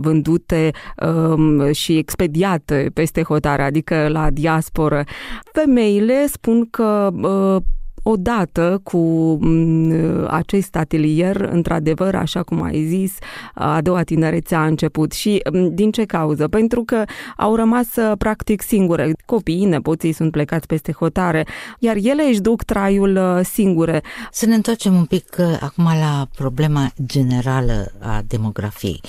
vândute 0.00 0.70
um, 1.06 1.72
și 1.72 1.96
expediate 1.96 2.90
peste 2.94 3.22
hotare, 3.22 3.62
adică 3.62 4.08
la 4.08 4.30
diasporă. 4.30 5.04
Femeile 5.52 6.26
spun 6.26 6.68
că 6.70 6.95
uh, 6.96 7.60
odată 8.08 8.80
cu 8.82 8.98
mm, 9.40 10.26
acest 10.30 10.76
atelier, 10.76 11.36
într-adevăr, 11.36 12.14
așa 12.14 12.42
cum 12.42 12.62
ai 12.62 12.84
zis, 12.84 13.12
a 13.54 13.80
doua 13.80 14.02
tinerețe 14.02 14.54
a 14.54 14.66
început. 14.66 15.12
Și 15.12 15.42
mm, 15.52 15.74
din 15.74 15.90
ce 15.90 16.04
cauză? 16.04 16.48
Pentru 16.48 16.82
că 16.82 17.04
au 17.36 17.54
rămas 17.54 17.96
uh, 17.96 18.12
practic 18.18 18.62
singure. 18.62 19.12
Copiii, 19.24 19.64
nepoții 19.64 20.12
sunt 20.12 20.30
plecați 20.30 20.66
peste 20.66 20.92
hotare, 20.92 21.46
iar 21.78 21.96
ele 22.02 22.22
își 22.22 22.40
duc 22.40 22.62
traiul 22.62 23.16
uh, 23.16 23.44
singure. 23.44 24.02
Să 24.32 24.46
ne 24.46 24.54
întoarcem 24.54 24.94
un 24.94 25.04
pic 25.04 25.36
uh, 25.38 25.58
acum 25.60 25.84
la 25.84 26.26
problema 26.36 26.90
generală 27.06 27.92
a 27.98 28.22
demografiei. 28.26 29.00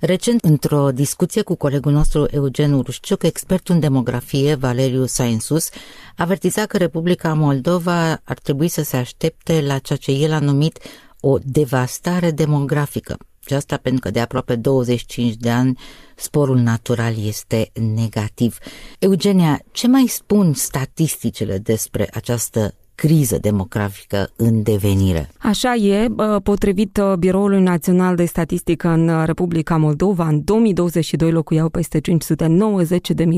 Recent, 0.00 0.44
într-o 0.44 0.88
discuție 0.90 1.42
cu 1.42 1.54
colegul 1.54 1.92
nostru 1.92 2.26
Eugen 2.30 2.72
Urușciuc, 2.72 3.22
expert 3.22 3.68
în 3.68 3.80
demografie, 3.80 4.54
Valeriu 4.54 5.06
Sainsus, 5.06 5.68
avertiza 6.16 6.66
că 6.66 6.76
Republica 6.76 7.34
Moldova 7.34 8.20
ar 8.24 8.38
trebui 8.46 8.68
să 8.68 8.82
se 8.82 8.96
aștepte 8.96 9.60
la 9.60 9.78
ceea 9.78 9.98
ce 9.98 10.12
el 10.12 10.32
a 10.32 10.38
numit 10.38 10.78
o 11.20 11.38
devastare 11.42 12.30
demografică. 12.30 13.16
Și 13.46 13.54
asta 13.54 13.76
pentru 13.76 14.00
că 14.00 14.10
de 14.10 14.20
aproape 14.20 14.56
25 14.56 15.34
de 15.34 15.50
ani 15.50 15.78
sporul 16.16 16.58
natural 16.58 17.26
este 17.26 17.70
negativ. 17.96 18.58
Eugenia, 18.98 19.60
ce 19.72 19.88
mai 19.88 20.06
spun 20.06 20.52
statisticile 20.52 21.58
despre 21.58 22.08
această 22.12 22.74
criză 22.96 23.38
demografică 23.40 24.30
în 24.36 24.62
devenire. 24.62 25.30
Așa 25.38 25.74
e, 25.74 26.06
potrivit 26.42 27.00
uh, 27.02 27.12
Biroului 27.18 27.60
Național 27.60 28.16
de 28.16 28.24
Statistică 28.24 28.88
în 28.88 29.08
uh, 29.08 29.22
Republica 29.24 29.76
Moldova, 29.76 30.26
în 30.26 30.44
2022 30.44 31.30
locuiau 31.30 31.68
peste 31.68 32.00
590.000 32.00 32.04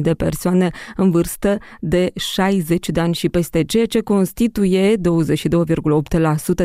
de 0.03 0.15
persoane 0.15 0.71
în 0.97 1.11
vârstă 1.11 1.59
de 1.81 2.11
60 2.15 2.89
de 2.89 3.01
ani 3.01 3.15
și 3.15 3.29
peste, 3.29 3.65
ceea 3.65 3.87
ce 3.87 4.01
constituie 4.01 4.97
22,8% 4.97 5.01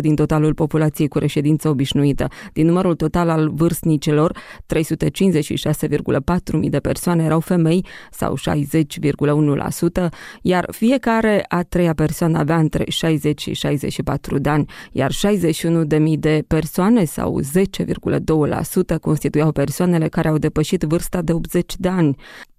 din 0.01 0.15
totalul 0.15 0.53
populației 0.53 1.07
cu 1.07 1.17
reședință 1.17 1.69
obișnuită. 1.69 2.27
Din 2.53 2.65
numărul 2.65 2.95
total 2.95 3.29
al 3.29 3.51
vârstnicilor, 3.53 4.38
356,4 4.65 6.51
mii 6.51 6.69
de 6.69 6.79
persoane 6.79 7.23
erau 7.23 7.39
femei 7.39 7.85
sau 8.12 8.38
60,1%, 8.38 10.09
iar 10.41 10.65
fiecare 10.71 11.45
a 11.47 11.63
treia 11.63 11.93
persoană 11.93 12.38
avea 12.38 12.57
între 12.57 12.82
între 12.83 13.07
60 13.07 13.41
și 13.41 13.53
64 13.53 14.37
de 14.37 14.49
ani, 14.49 14.65
iar 14.91 15.11
61.000 15.11 16.19
de 16.19 16.43
persoane 16.47 17.05
sau 17.05 17.41
10,2% 17.41 18.99
constituiau 19.01 19.51
persoanele 19.51 20.07
care 20.07 20.27
au 20.27 20.37
depășit 20.37 20.81
vârsta 20.81 21.21
de 21.21 21.33
80 21.33 21.73
de 21.77 21.87
ani. 21.87 22.15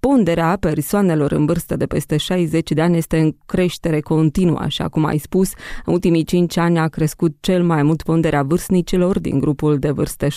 Ponderea 0.08 0.56
persoanelor 0.60 1.32
în 1.32 1.46
vârstă 1.46 1.76
de 1.76 1.86
peste 1.86 2.16
60 2.16 2.70
de 2.70 2.80
ani 2.80 2.96
este 2.96 3.18
în 3.18 3.34
creștere 3.46 4.00
continuă, 4.00 4.58
așa 4.58 4.88
cum 4.88 5.04
ai 5.04 5.18
spus. 5.18 5.52
În 5.84 5.92
ultimii 5.92 6.24
5 6.24 6.56
ani 6.56 6.78
a 6.78 6.88
crescut 6.88 7.36
cel 7.40 7.62
mai 7.62 7.82
mult 7.82 8.02
ponderea 8.02 8.42
vârstnicilor 8.42 9.20
din 9.20 9.38
grupul 9.38 9.78
de 9.78 9.90
vârste 9.90 10.28
70-74 10.28 10.30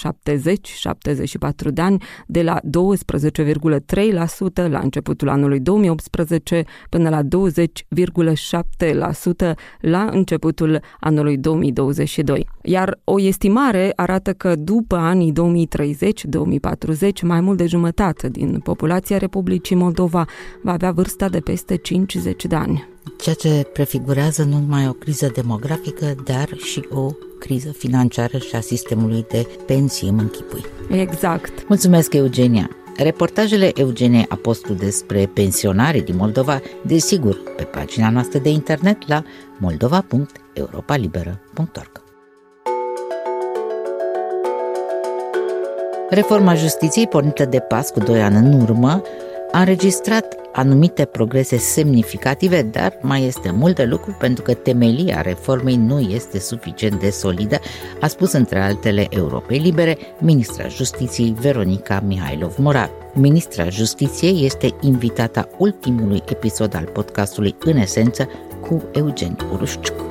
de 1.73 1.81
ani, 1.81 2.03
de 2.27 2.41
la 2.41 2.59
12,3% 2.59 2.63
la 4.69 4.79
începutul 4.79 5.29
anului 5.29 5.59
2018 5.59 6.63
până 6.89 7.09
la 7.09 7.21
20,7% 7.23 7.29
la 9.79 10.09
începutul 10.11 10.79
anului 10.99 11.37
2022. 11.37 12.47
Iar 12.63 12.99
o 13.03 13.21
estimare 13.21 13.91
arată 13.95 14.33
că 14.33 14.55
după 14.55 14.95
anii 14.95 15.33
2030-2040, 15.33 15.35
mai 17.23 17.41
mult 17.41 17.57
de 17.57 17.65
jumătate 17.65 18.29
din 18.29 18.59
populația 18.59 19.17
Republicii 19.57 19.85
Moldova 19.85 20.25
va 20.61 20.71
avea 20.71 20.91
vârsta 20.91 21.29
de 21.29 21.39
peste 21.39 21.75
50 21.75 22.45
de 22.45 22.55
ani. 22.55 22.87
Ceea 23.21 23.35
ce 23.35 23.67
prefigurează 23.73 24.43
nu 24.43 24.59
numai 24.59 24.87
o 24.87 24.91
criză 24.91 25.31
demografică, 25.33 26.15
dar 26.23 26.49
și 26.57 26.87
o 26.89 27.11
criză 27.39 27.71
financiară 27.71 28.37
și 28.37 28.55
a 28.55 28.59
sistemului 28.59 29.25
de 29.29 29.47
pensii, 29.65 30.11
mă 30.11 30.21
închipui. 30.21 30.65
Exact. 30.89 31.67
Mulțumesc, 31.67 32.13
Eugenia! 32.13 32.69
Reportajele 32.97 33.71
Eugenie 33.75 34.25
Apostol 34.29 34.75
despre 34.75 35.29
pensionarii 35.33 36.01
din 36.01 36.15
Moldova, 36.15 36.61
desigur, 36.81 37.37
pe 37.55 37.63
pagina 37.63 38.09
noastră 38.09 38.39
de 38.39 38.49
internet 38.49 39.07
la 39.07 39.23
moldova.europalibera.org. 39.57 42.05
Reforma 46.09 46.53
justiției 46.53 47.07
pornită 47.07 47.45
de 47.45 47.59
pas 47.59 47.89
cu 47.89 47.99
doi 47.99 48.21
ani 48.21 48.35
în 48.35 48.61
urmă 48.61 49.01
a 49.51 49.59
înregistrat 49.59 50.35
anumite 50.53 51.05
progrese 51.05 51.57
semnificative, 51.57 52.61
dar 52.61 52.97
mai 53.01 53.25
este 53.25 53.51
mult 53.51 53.75
de 53.75 53.83
lucru 53.83 54.15
pentru 54.19 54.43
că 54.43 54.53
temelia 54.53 55.21
reformei 55.21 55.75
nu 55.75 55.99
este 55.99 56.39
suficient 56.39 56.99
de 56.99 57.09
solidă, 57.09 57.59
a 58.01 58.07
spus 58.07 58.31
între 58.31 58.59
altele 58.59 59.07
Europei 59.09 59.57
Libere 59.57 59.97
ministra 60.19 60.67
Justiției 60.67 61.35
Veronica 61.39 62.03
Mihailov 62.05 62.55
Morar. 62.57 62.89
Ministra 63.13 63.69
Justiției 63.69 64.45
este 64.45 64.75
invitata 64.81 65.47
ultimului 65.57 66.23
episod 66.29 66.75
al 66.75 66.85
podcastului 66.93 67.55
În 67.59 67.77
Esență 67.77 68.29
cu 68.61 68.83
Eugen 68.93 69.37
Urușciuc. 69.51 70.05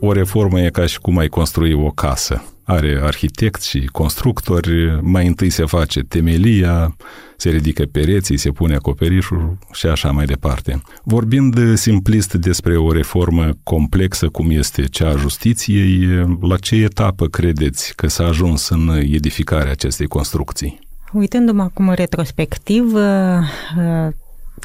O 0.00 0.12
reformă 0.12 0.60
e 0.60 0.70
ca 0.70 0.86
și 0.86 1.00
cum 1.00 1.18
ai 1.18 1.28
construi 1.28 1.72
o 1.72 1.90
casă 1.90 2.55
are 2.66 3.00
arhitecți 3.02 3.68
și 3.68 3.88
constructori, 3.92 4.98
mai 5.02 5.26
întâi 5.26 5.50
se 5.50 5.64
face 5.64 6.00
temelia, 6.00 6.96
se 7.36 7.50
ridică 7.50 7.84
pereții, 7.92 8.36
se 8.36 8.50
pune 8.50 8.74
acoperișul 8.74 9.58
și 9.72 9.86
așa 9.86 10.10
mai 10.10 10.24
departe. 10.24 10.82
Vorbind 11.04 11.76
simplist 11.76 12.34
despre 12.34 12.76
o 12.76 12.92
reformă 12.92 13.50
complexă 13.62 14.28
cum 14.28 14.50
este 14.50 14.84
cea 14.84 15.08
a 15.08 15.16
justiției, 15.16 16.06
la 16.40 16.56
ce 16.56 16.74
etapă 16.74 17.26
credeți 17.26 17.94
că 17.94 18.08
s-a 18.08 18.26
ajuns 18.26 18.68
în 18.68 18.88
edificarea 19.02 19.70
acestei 19.70 20.06
construcții? 20.06 20.78
Uitându-mă 21.12 21.62
acum 21.62 21.92
retrospectiv, 21.92 22.92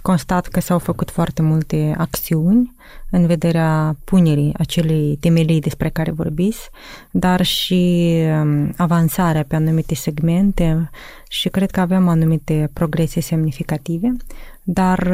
constat 0.01 0.47
că 0.47 0.59
s-au 0.59 0.79
făcut 0.79 1.09
foarte 1.11 1.41
multe 1.41 1.95
acțiuni 1.97 2.75
în 3.09 3.25
vederea 3.25 3.95
punerii 4.03 4.53
acelei 4.57 5.17
temelii 5.19 5.61
despre 5.61 5.89
care 5.89 6.11
vorbiți, 6.11 6.69
dar 7.11 7.41
și 7.41 8.13
um, 8.41 8.73
avansarea 8.77 9.45
pe 9.47 9.55
anumite 9.55 9.95
segmente 9.95 10.89
și 11.29 11.49
cred 11.49 11.71
că 11.71 11.79
avem 11.79 12.07
anumite 12.07 12.69
progrese 12.73 13.19
semnificative 13.19 14.15
dar 14.63 15.07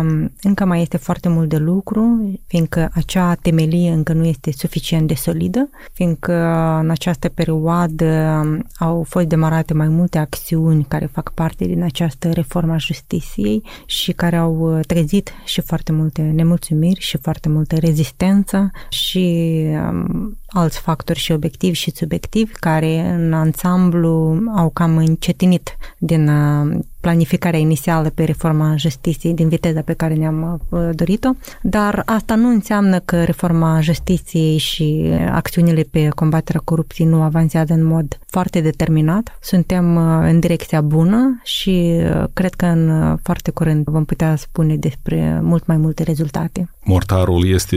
um, 0.00 0.32
încă 0.42 0.64
mai 0.64 0.80
este 0.82 0.96
foarte 0.96 1.28
mult 1.28 1.48
de 1.48 1.56
lucru, 1.56 2.32
fiindcă 2.46 2.90
acea 2.94 3.34
temelie 3.34 3.90
încă 3.90 4.12
nu 4.12 4.24
este 4.24 4.52
suficient 4.52 5.06
de 5.08 5.14
solidă, 5.14 5.68
fiindcă 5.92 6.34
în 6.82 6.90
această 6.90 7.28
perioadă 7.28 8.40
um, 8.44 8.64
au 8.78 9.02
fost 9.08 9.26
demarate 9.26 9.74
mai 9.74 9.88
multe 9.88 10.18
acțiuni 10.18 10.84
care 10.88 11.06
fac 11.06 11.32
parte 11.34 11.64
din 11.64 11.82
această 11.82 12.32
reformă 12.32 12.72
a 12.72 12.78
justiției 12.78 13.62
și 13.86 14.12
care 14.12 14.36
au 14.36 14.76
uh, 14.76 14.84
trezit 14.86 15.32
și 15.44 15.60
foarte 15.60 15.92
multe 15.92 16.22
nemulțumiri 16.22 17.00
și 17.00 17.16
foarte 17.16 17.48
multă 17.48 17.76
rezistență 17.76 18.70
și 18.88 19.54
um, 19.90 20.36
alți 20.48 20.80
factori 20.80 21.18
și 21.18 21.32
obiectivi 21.32 21.76
și 21.76 21.92
subiectivi 21.94 22.52
care 22.52 23.00
în 23.00 23.32
ansamblu 23.32 24.42
au 24.56 24.70
cam 24.70 24.96
încetinit 24.96 25.76
din 25.98 26.28
uh, 26.28 26.78
planificarea 27.00 27.58
inițială 27.58 28.10
pe 28.10 28.24
reforma 28.24 28.76
justiției 28.76 29.34
din 29.34 29.48
viteza 29.48 29.80
pe 29.80 29.92
care 29.92 30.14
ne-am 30.14 30.62
uh, 30.68 30.88
dorit-o, 30.92 31.30
dar 31.62 32.02
asta 32.06 32.34
nu 32.34 32.48
înseamnă 32.48 32.98
că 32.98 33.24
reforma 33.24 33.80
justiției 33.80 34.56
și 34.56 35.10
acțiunile 35.30 35.82
pe 35.90 36.08
combaterea 36.08 36.60
corupției 36.64 37.08
nu 37.08 37.22
avansează 37.22 37.72
în 37.72 37.84
mod 37.84 38.18
foarte 38.26 38.60
determinat. 38.60 39.38
Suntem 39.40 39.96
uh, 39.96 40.28
în 40.30 40.40
direcția 40.40 40.80
bună 40.80 41.40
și 41.42 42.00
cred 42.32 42.54
că 42.54 42.66
în 42.66 43.16
foarte 43.22 43.50
curând 43.50 43.84
vom 43.84 44.04
putea 44.04 44.36
spune 44.36 44.76
despre 44.76 45.40
mult 45.42 45.66
mai 45.66 45.76
multe 45.76 46.02
rezultate. 46.02 46.70
Mortarul 46.84 47.48
este 47.48 47.76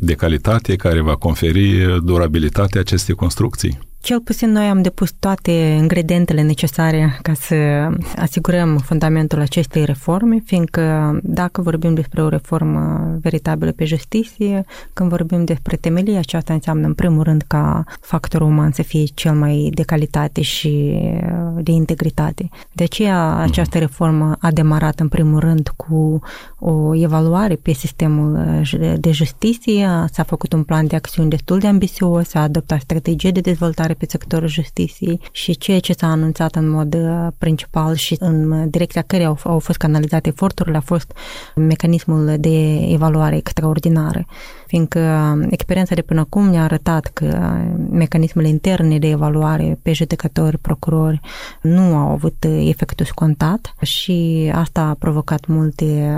de 0.00 0.14
calitate 0.14 0.76
care 0.76 1.00
va 1.00 1.16
conferi 1.16 2.00
durabilitatea 2.04 2.80
acestei 2.80 3.14
construcții. 3.14 3.78
Cel 4.00 4.20
puțin 4.20 4.50
noi 4.50 4.64
am 4.64 4.82
depus 4.82 5.12
toate 5.18 5.50
ingredientele 5.52 6.42
necesare 6.42 7.18
ca 7.22 7.32
să 7.32 7.54
asigurăm 8.16 8.76
fundamentul 8.76 9.40
acestei 9.40 9.84
reforme, 9.84 10.42
fiindcă 10.44 11.18
dacă 11.22 11.62
vorbim 11.62 11.94
despre 11.94 12.22
o 12.22 12.28
reformă 12.28 13.16
veritabilă 13.20 13.72
pe 13.72 13.84
justiție, 13.84 14.64
când 14.92 15.08
vorbim 15.08 15.44
despre 15.44 15.76
temelie, 15.76 16.18
aceasta 16.18 16.52
înseamnă 16.52 16.86
în 16.86 16.94
primul 16.94 17.22
rând 17.22 17.44
ca 17.46 17.84
factorul 18.00 18.46
uman 18.46 18.72
să 18.72 18.82
fie 18.82 19.04
cel 19.04 19.32
mai 19.32 19.70
de 19.74 19.82
calitate 19.82 20.42
și 20.42 21.00
de 21.60 21.70
integritate. 21.70 22.48
De 22.72 22.84
aceea 22.84 23.36
această 23.36 23.78
reformă 23.78 24.36
a 24.40 24.50
demarat 24.50 25.00
în 25.00 25.08
primul 25.08 25.40
rând 25.40 25.68
cu 25.76 26.20
o 26.58 26.94
evaluare 26.94 27.54
pe 27.54 27.72
sistemul 27.72 28.62
de 28.98 29.10
justiție, 29.10 29.88
s-a 30.12 30.22
făcut 30.22 30.52
un 30.52 30.62
plan 30.62 30.86
de 30.86 30.96
acțiuni 30.96 31.30
destul 31.30 31.58
de 31.58 31.66
ambițios, 31.66 32.28
s-a 32.28 32.42
adoptat 32.42 32.80
strategie 32.80 33.30
de 33.30 33.40
dezvoltare 33.40 33.87
pe 33.94 34.06
sectorul 34.08 34.48
justiției 34.48 35.20
și 35.32 35.56
ceea 35.56 35.80
ce 35.80 35.92
s-a 35.92 36.06
anunțat 36.06 36.54
în 36.54 36.68
mod 36.68 36.94
uh, 36.94 37.26
principal 37.38 37.94
și 37.94 38.16
în 38.18 38.70
direcția 38.70 39.02
care 39.02 39.24
au, 39.24 39.38
au 39.44 39.58
fost 39.58 39.78
canalizate 39.78 40.28
eforturile 40.28 40.76
a 40.76 40.80
fost 40.80 41.12
mecanismul 41.54 42.34
de 42.38 42.74
evaluare 42.92 43.36
extraordinară 43.36 44.26
fiindcă 44.68 45.34
experiența 45.50 45.94
de 45.94 46.02
până 46.02 46.20
acum 46.20 46.48
ne-a 46.48 46.62
arătat 46.62 47.10
că 47.12 47.56
mecanismele 47.90 48.48
interne 48.48 48.98
de 48.98 49.08
evaluare 49.08 49.78
pe 49.82 49.92
judecători, 49.92 50.58
procurori 50.58 51.20
nu 51.62 51.80
au 51.80 52.10
avut 52.10 52.44
efectul 52.44 53.06
scontat 53.06 53.74
și 53.82 54.50
asta 54.54 54.80
a 54.80 54.96
provocat 54.98 55.46
multe 55.46 56.16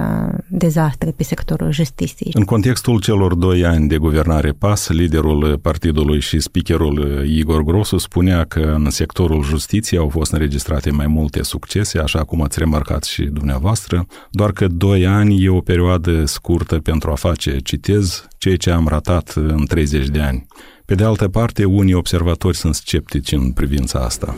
dezastre 0.48 1.10
pe 1.16 1.22
sectorul 1.22 1.72
justiției. 1.72 2.32
În 2.34 2.44
contextul 2.44 3.00
celor 3.00 3.34
doi 3.34 3.64
ani 3.64 3.88
de 3.88 3.96
guvernare 3.96 4.50
PAS, 4.50 4.88
liderul 4.88 5.58
partidului 5.62 6.20
și 6.20 6.40
speakerul 6.40 7.24
Igor 7.26 7.59
Grosu 7.62 7.98
spunea 7.98 8.44
că 8.44 8.60
în 8.60 8.90
sectorul 8.90 9.42
justiției 9.42 10.00
au 10.00 10.08
fost 10.08 10.32
înregistrate 10.32 10.90
mai 10.90 11.06
multe 11.06 11.42
succese, 11.42 11.98
așa 11.98 12.24
cum 12.24 12.42
ați 12.42 12.58
remarcat 12.58 13.04
și 13.04 13.22
dumneavoastră, 13.22 14.06
doar 14.30 14.52
că 14.52 14.66
doi 14.66 15.06
ani 15.06 15.44
e 15.44 15.48
o 15.48 15.60
perioadă 15.60 16.24
scurtă 16.24 16.78
pentru 16.78 17.10
a 17.10 17.14
face, 17.14 17.58
citez, 17.58 18.26
ceea 18.38 18.56
ce 18.56 18.70
am 18.70 18.88
ratat 18.88 19.32
în 19.34 19.64
30 19.66 20.08
de 20.08 20.20
ani. 20.20 20.46
Pe 20.84 20.94
de 20.94 21.04
altă 21.04 21.28
parte, 21.28 21.64
unii 21.64 21.94
observatori 21.94 22.56
sunt 22.56 22.74
sceptici 22.74 23.32
în 23.32 23.52
privința 23.52 23.98
asta 23.98 24.36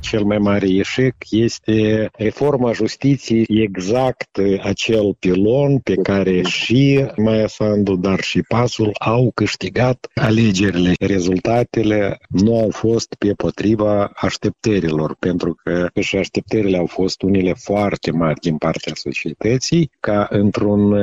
cel 0.00 0.24
mai 0.24 0.38
mare 0.38 0.68
eșec 0.68 1.14
este 1.30 2.08
reforma 2.12 2.72
justiției, 2.72 3.44
exact 3.48 4.38
acel 4.62 5.14
pilon 5.18 5.78
pe 5.78 5.94
care 5.94 6.42
și 6.42 7.04
Maia 7.16 7.46
Sandu, 7.46 7.96
dar 7.96 8.20
și 8.20 8.42
PASul 8.48 8.90
au 8.98 9.30
câștigat 9.34 10.06
alegerile. 10.14 10.92
Rezultatele 10.98 12.18
nu 12.28 12.58
au 12.60 12.70
fost 12.70 13.14
pe 13.18 13.32
potriva 13.32 14.10
așteptărilor, 14.14 15.16
pentru 15.18 15.56
că 15.62 15.88
și 16.00 16.16
așteptările 16.16 16.76
au 16.76 16.86
fost 16.86 17.22
unele 17.22 17.52
foarte 17.52 18.10
mari 18.10 18.40
din 18.40 18.56
partea 18.56 18.92
societății, 18.94 19.90
ca 20.00 20.26
într-un 20.30 20.94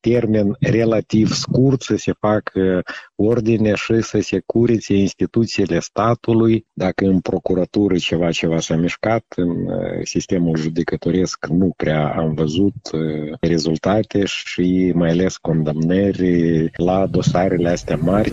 termen 0.00 0.56
relativ 0.60 1.32
scurt 1.32 1.82
să 1.82 1.96
se 1.96 2.12
facă 2.20 2.82
ordine 3.14 3.74
și 3.74 4.00
să 4.00 4.20
se 4.20 4.42
curițe 4.46 4.94
instituțiile 4.94 5.80
statului, 5.80 6.66
dacă 6.72 7.04
în 7.04 7.20
procuratură 7.20 7.96
ceva 7.96 8.21
ceva 8.30 8.60
s-a 8.60 8.76
mișcat, 8.76 9.24
în 9.36 9.48
uh, 9.48 10.00
sistemul 10.02 10.56
judecătoresc 10.56 11.46
nu 11.46 11.72
prea 11.76 12.14
am 12.16 12.34
văzut 12.34 12.74
uh, 12.92 13.00
rezultate 13.40 14.24
și 14.24 14.92
mai 14.94 15.10
ales 15.10 15.36
condamnări 15.36 16.70
la 16.76 17.06
dosarele 17.06 17.68
astea 17.68 17.96
mari. 17.96 18.32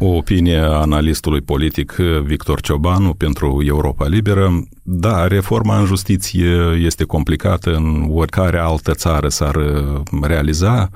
O 0.00 0.06
opinie 0.06 0.58
a 0.58 0.80
analistului 0.80 1.40
politic 1.40 1.92
Victor 2.24 2.60
Ciobanu 2.60 3.14
pentru 3.14 3.62
Europa 3.66 4.06
Liberă. 4.06 4.50
Da, 4.82 5.26
reforma 5.26 5.78
în 5.78 5.84
justiție 5.84 6.50
este 6.84 7.04
complicată, 7.04 7.74
în 7.74 8.10
oricare 8.12 8.58
altă 8.58 8.92
țară 8.92 9.28
s-ar 9.28 9.54
uh, 9.54 10.00
realiza, 10.22 10.90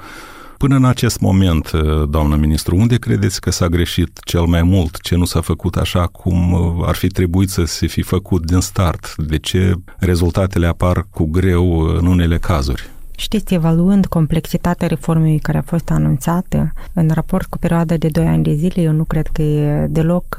Până 0.62 0.76
în 0.76 0.84
acest 0.84 1.20
moment, 1.20 1.70
uh, 1.70 2.08
doamnă 2.08 2.36
ministru, 2.36 2.76
unde 2.76 2.96
credeți 2.96 3.40
că 3.40 3.50
s-a 3.50 3.66
greșit 3.66 4.18
cel 4.24 4.42
mai 4.44 4.62
mult? 4.62 5.00
Ce 5.00 5.16
nu 5.16 5.24
s-a 5.24 5.40
făcut 5.40 5.76
așa 5.76 6.06
cum 6.06 6.52
uh, 6.52 6.84
ar 6.86 6.94
fi 6.94 7.06
trebuit 7.06 7.48
să 7.48 7.64
se 7.64 7.86
fi 7.86 8.02
făcut 8.02 8.46
din 8.46 8.60
start? 8.60 9.14
De 9.16 9.38
ce 9.38 9.74
rezultatele 9.98 10.66
apar 10.66 11.06
cu 11.10 11.24
greu 11.24 11.80
uh, 11.80 11.98
în 11.98 12.06
unele 12.06 12.38
cazuri? 12.38 12.90
Știți, 13.16 13.54
evaluând 13.54 14.06
complexitatea 14.06 14.86
reformei 14.86 15.38
care 15.38 15.58
a 15.58 15.62
fost 15.62 15.90
anunțată 15.90 16.72
în 16.92 17.10
raport 17.14 17.46
cu 17.46 17.58
perioada 17.58 17.96
de 17.96 18.08
2 18.08 18.26
ani 18.26 18.42
de 18.42 18.54
zile, 18.54 18.82
eu 18.82 18.92
nu 18.92 19.04
cred 19.04 19.26
că 19.26 19.42
e 19.42 19.86
deloc 19.86 20.36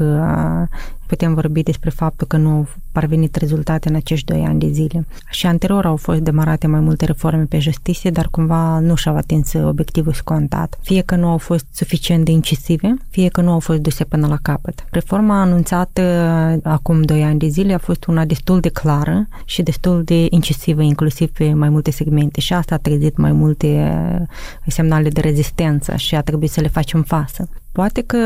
putem 1.14 1.34
vorbi 1.34 1.64
despre 1.64 1.90
faptul 1.90 2.28
că 2.28 2.38
nu 2.38 2.50
au 2.50 2.68
parvenit 2.92 3.36
rezultate 3.36 3.90
în 3.90 3.96
acești 3.96 4.26
doi 4.26 4.42
ani 4.42 4.60
de 4.60 4.70
zile. 4.72 5.06
Și 5.30 5.46
anterior 5.46 5.86
au 5.86 5.96
fost 5.96 6.20
demarate 6.20 6.68
mai 6.68 6.80
multe 6.80 7.06
reforme 7.06 7.44
pe 7.44 7.60
justiție, 7.60 8.10
dar 8.10 8.28
cumva 8.32 8.80
nu 8.80 8.96
și-au 8.96 9.16
atins 9.16 9.54
obiectivul 9.54 10.14
scontat. 10.14 10.80
Fie 10.82 11.02
că 11.02 11.16
nu 11.16 11.28
au 11.28 11.38
fost 11.38 11.66
suficient 11.72 12.26
de 12.26 12.32
incisive, 12.32 12.96
fie 13.10 13.28
că 13.28 13.42
nu 13.42 13.52
au 13.52 13.60
fost 13.60 13.80
duse 13.80 14.04
până 14.04 14.28
la 14.28 14.38
capăt. 14.42 14.86
Reforma 14.92 15.42
anunțată 15.42 16.02
acum 16.64 17.02
doi 17.02 17.24
ani 17.24 17.40
de 17.40 17.48
zile 17.48 17.74
a 17.74 17.78
fost 17.78 18.06
una 18.06 18.26
destul 18.26 18.60
de 18.60 18.70
clară 18.70 19.28
și 19.46 19.62
destul 19.62 20.04
de 20.04 20.28
incisivă, 20.30 20.82
inclusiv 20.82 21.32
pe 21.32 21.54
mai 21.54 21.70
multe 21.70 21.92
segmente 21.92 22.40
și 22.40 22.54
asta 22.54 22.76
a 22.76 22.78
trezit 22.78 23.18
mai 23.18 23.32
multe 23.32 23.68
semnale 24.68 25.10
de 25.10 25.22
rezistență 25.22 25.96
și 25.96 26.16
a 26.16 26.22
trebuit 26.22 26.52
să 26.52 26.62
le 26.62 26.68
facem 26.68 27.04
față. 27.04 27.50
Poate 27.74 28.02
că 28.02 28.18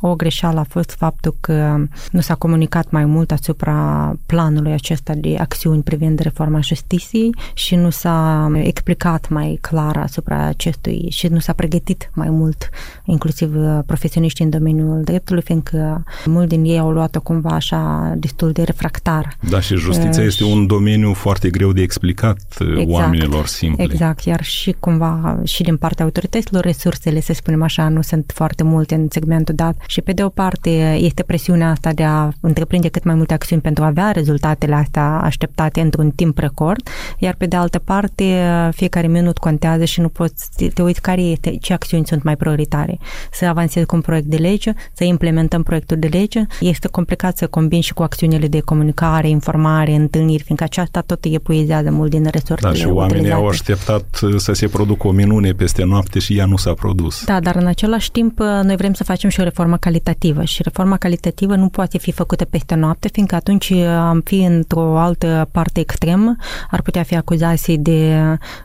o 0.00 0.14
greșeală 0.14 0.60
a 0.60 0.66
fost 0.68 0.94
faptul 0.98 1.36
că 1.40 1.76
nu 2.10 2.20
s-a 2.20 2.34
comunicat 2.34 2.90
mai 2.90 3.04
mult 3.04 3.30
asupra 3.30 4.12
planului 4.26 4.72
acesta 4.72 5.12
de 5.14 5.36
acțiuni 5.38 5.82
privind 5.82 6.18
reforma 6.18 6.60
justiției 6.60 7.34
și 7.54 7.74
nu 7.74 7.90
s-a 7.90 8.50
explicat 8.54 9.28
mai 9.28 9.58
clar 9.60 9.96
asupra 9.96 10.44
acestui 10.44 11.06
și 11.10 11.26
nu 11.26 11.38
s-a 11.38 11.52
pregătit 11.52 12.10
mai 12.14 12.30
mult, 12.30 12.68
inclusiv 13.04 13.54
profesioniștii 13.86 14.44
în 14.44 14.50
domeniul 14.50 15.02
dreptului, 15.02 15.42
fiindcă 15.42 16.04
mulți 16.24 16.48
din 16.48 16.64
ei 16.64 16.78
au 16.78 16.90
luat-o 16.90 17.20
cumva 17.20 17.50
așa 17.50 18.12
destul 18.16 18.52
de 18.52 18.62
refractar. 18.62 19.36
Da, 19.48 19.60
și 19.60 19.76
justiția 19.76 20.20
uh, 20.20 20.26
este 20.26 20.44
un 20.44 20.66
domeniu 20.66 21.12
foarte 21.12 21.50
greu 21.50 21.72
de 21.72 21.82
explicat 21.82 22.40
exact, 22.60 22.88
oamenilor 22.88 23.46
simpli. 23.46 23.84
Exact, 23.84 24.24
iar 24.24 24.42
și 24.42 24.74
cumva 24.80 25.40
și 25.44 25.62
din 25.62 25.76
partea 25.76 26.04
autorităților 26.04 26.62
resursele, 26.62 27.20
să 27.20 27.32
spunem 27.32 27.62
așa, 27.62 27.88
nu 27.88 28.02
sunt 28.02 28.32
foarte 28.34 28.62
multe 28.62 28.72
în 28.82 29.06
segmentul 29.10 29.54
dat 29.54 29.76
și 29.86 30.00
pe 30.00 30.12
de 30.12 30.24
o 30.24 30.28
parte 30.28 30.70
este 31.00 31.22
presiunea 31.22 31.70
asta 31.70 31.92
de 31.92 32.02
a 32.02 32.28
întreprinde 32.40 32.88
cât 32.88 33.04
mai 33.04 33.14
multe 33.14 33.34
acțiuni 33.34 33.62
pentru 33.62 33.84
a 33.84 33.86
avea 33.86 34.10
rezultatele 34.10 34.74
astea 34.74 35.20
așteptate 35.22 35.80
într-un 35.80 36.10
timp 36.10 36.38
record, 36.38 36.88
iar 37.18 37.34
pe 37.38 37.46
de 37.46 37.56
altă 37.56 37.78
parte 37.78 38.42
fiecare 38.70 39.06
minut 39.06 39.38
contează 39.38 39.84
și 39.84 40.00
nu 40.00 40.08
poți 40.08 40.48
te 40.74 40.82
uiți 40.82 41.00
care 41.00 41.20
este, 41.20 41.56
ce 41.60 41.72
acțiuni 41.72 42.06
sunt 42.06 42.22
mai 42.22 42.36
prioritare. 42.36 42.98
Să 43.32 43.44
avansezi 43.44 43.86
cu 43.86 43.94
un 43.94 44.00
proiect 44.00 44.26
de 44.26 44.36
lege, 44.36 44.72
să 44.92 45.04
implementăm 45.04 45.62
proiectul 45.62 45.96
de 45.98 46.06
lege, 46.06 46.40
este 46.60 46.88
complicat 46.88 47.36
să 47.36 47.46
combini 47.46 47.82
și 47.82 47.92
cu 47.94 48.02
acțiunile 48.02 48.46
de 48.46 48.60
comunicare, 48.60 49.28
informare, 49.28 49.94
întâlniri, 49.94 50.42
fiindcă 50.42 50.64
aceasta 50.64 51.00
tot 51.00 51.24
epuizează 51.24 51.90
mult 51.90 52.10
din 52.10 52.26
resursele 52.30 52.72
Da, 52.72 52.78
și 52.78 52.86
oamenii 52.86 53.14
utilizate. 53.14 53.40
au 53.40 53.48
așteptat 53.48 54.04
să 54.36 54.52
se 54.52 54.66
producă 54.66 55.06
o 55.06 55.10
minune 55.10 55.52
peste 55.52 55.84
noapte 55.84 56.18
și 56.18 56.38
ea 56.38 56.46
nu 56.46 56.56
s-a 56.56 56.72
produs. 56.72 57.24
Da, 57.24 57.40
dar 57.40 57.56
în 57.56 57.66
același 57.66 58.10
timp 58.10 58.38
noi 58.64 58.76
vrem 58.76 58.92
să 58.92 59.04
facem 59.04 59.30
și 59.30 59.40
o 59.40 59.42
reformă 59.42 59.76
calitativă 59.76 60.44
și 60.44 60.62
reforma 60.62 60.96
calitativă 60.96 61.54
nu 61.56 61.68
poate 61.68 61.98
fi 61.98 62.12
făcută 62.12 62.44
peste 62.44 62.74
noapte, 62.74 63.08
fiindcă 63.08 63.34
atunci 63.34 63.70
am 63.70 64.20
fi 64.24 64.42
într-o 64.42 64.98
altă 64.98 65.48
parte 65.52 65.80
extremă, 65.80 66.36
ar 66.70 66.82
putea 66.82 67.02
fi 67.02 67.16
acuzați 67.16 67.72
de 67.72 68.14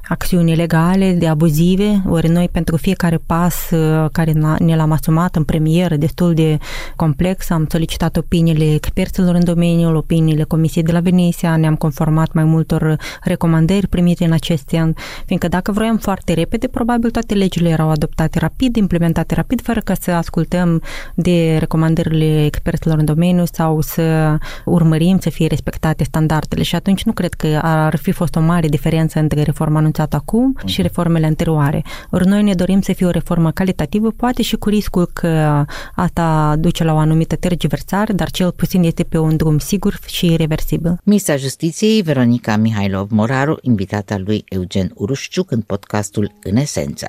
acțiuni 0.08 0.52
ilegale, 0.52 1.12
de 1.12 1.28
abuzive, 1.28 2.02
ori 2.08 2.28
noi 2.28 2.50
pentru 2.52 2.78
fiecare 2.78 3.20
pas 3.26 3.70
uh, 3.72 4.10
care 4.12 4.32
ne 4.60 4.76
l-am 4.76 4.92
asumat 4.92 5.36
în 5.36 5.44
premieră 5.44 5.96
destul 5.96 6.34
de 6.34 6.58
complex, 6.96 7.50
am 7.50 7.68
solicitat 7.70 8.18
opiniile 8.18 8.74
experților 8.74 9.36
în 9.36 9.44
domeniul, 9.44 9.96
opiniile 9.96 10.44
Comisiei 10.44 10.84
de 10.84 10.92
la 10.92 11.00
Veneția, 11.00 11.56
ne-am 11.56 11.76
conformat 11.76 12.34
mai 12.34 12.44
multor 12.44 12.98
recomandări 13.22 13.88
primite 13.88 14.26
în 14.26 14.32
acest 14.32 14.74
an, 14.74 14.94
fiindcă 15.26 15.48
dacă 15.48 15.72
vroiam 15.72 15.98
foarte 15.98 16.34
repede, 16.34 16.68
probabil 16.68 17.10
toate 17.10 17.34
legile 17.34 17.70
erau 17.70 17.90
adoptate 17.90 18.40
rapid, 18.40 18.76
implementate 18.76 19.36
rapid, 19.36 19.62
fără 19.62 19.80
ca 19.90 19.96
să 20.02 20.12
ascultăm 20.12 20.82
de 21.16 21.58
recomandările 21.60 22.46
experților 22.46 22.98
în 22.98 23.06
domeniu 23.06 23.44
sau 23.52 23.82
să 23.82 24.38
urmărim 24.66 25.20
să 25.20 25.30
fie 25.30 25.48
respectate 25.48 26.04
standardele 26.04 26.64
și 26.64 26.76
atunci 26.76 27.04
nu 27.04 27.12
cred 27.12 27.34
că 27.34 27.60
ar 27.62 27.96
fi 27.96 28.12
fost 28.12 28.36
o 28.36 28.40
mare 28.40 28.68
diferență 28.68 29.20
între 29.20 29.42
reforma 29.42 29.78
anunțată 29.78 30.16
acum 30.16 30.58
uh-huh. 30.58 30.66
și 30.66 30.82
reformele 30.82 31.26
anterioare. 31.26 31.84
Ori 32.10 32.28
noi 32.28 32.44
ne 32.44 32.54
dorim 32.54 32.82
să 32.82 32.94
fie 32.94 33.06
o 33.06 33.10
reformă 33.10 33.52
calitativă, 33.52 34.12
poate 34.12 34.42
și 34.42 34.56
cu 34.56 34.70
riscul 34.70 35.10
că 35.14 35.66
asta 35.96 36.56
duce 36.60 36.84
la 36.84 36.94
o 36.94 36.98
anumită 36.98 37.36
tergiversare, 37.36 38.14
dar 38.14 38.32
cel 38.32 38.52
puțin 38.52 38.84
este 38.84 39.04
pe 39.04 39.18
un 39.18 39.36
drum 39.36 39.58
sigur 39.58 40.00
și 40.06 40.26
irreversibil. 40.26 40.98
Misa 41.04 41.36
Justiției, 41.36 42.02
Veronica 42.02 42.58
Mihailov 42.58 43.10
Moraru, 43.12 43.58
invitata 43.62 44.18
lui 44.18 44.44
Eugen 44.50 44.92
Urușciuc 44.94 45.52
în 45.52 45.62
podcastul 45.62 46.32
În 46.44 46.56
Esență. 46.56 47.08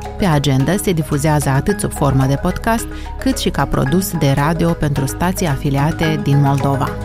Pe 0.21 0.27
agenda 0.27 0.77
se 0.77 0.91
difuzează 0.91 1.49
atât 1.49 1.79
sub 1.79 1.91
formă 1.91 2.25
de 2.25 2.35
podcast, 2.35 2.85
cât 3.19 3.37
și 3.37 3.49
ca 3.49 3.65
produs 3.65 4.17
de 4.17 4.31
radio 4.31 4.73
pentru 4.73 5.05
stații 5.05 5.45
afiliate 5.45 6.19
din 6.23 6.41
Moldova. 6.41 6.97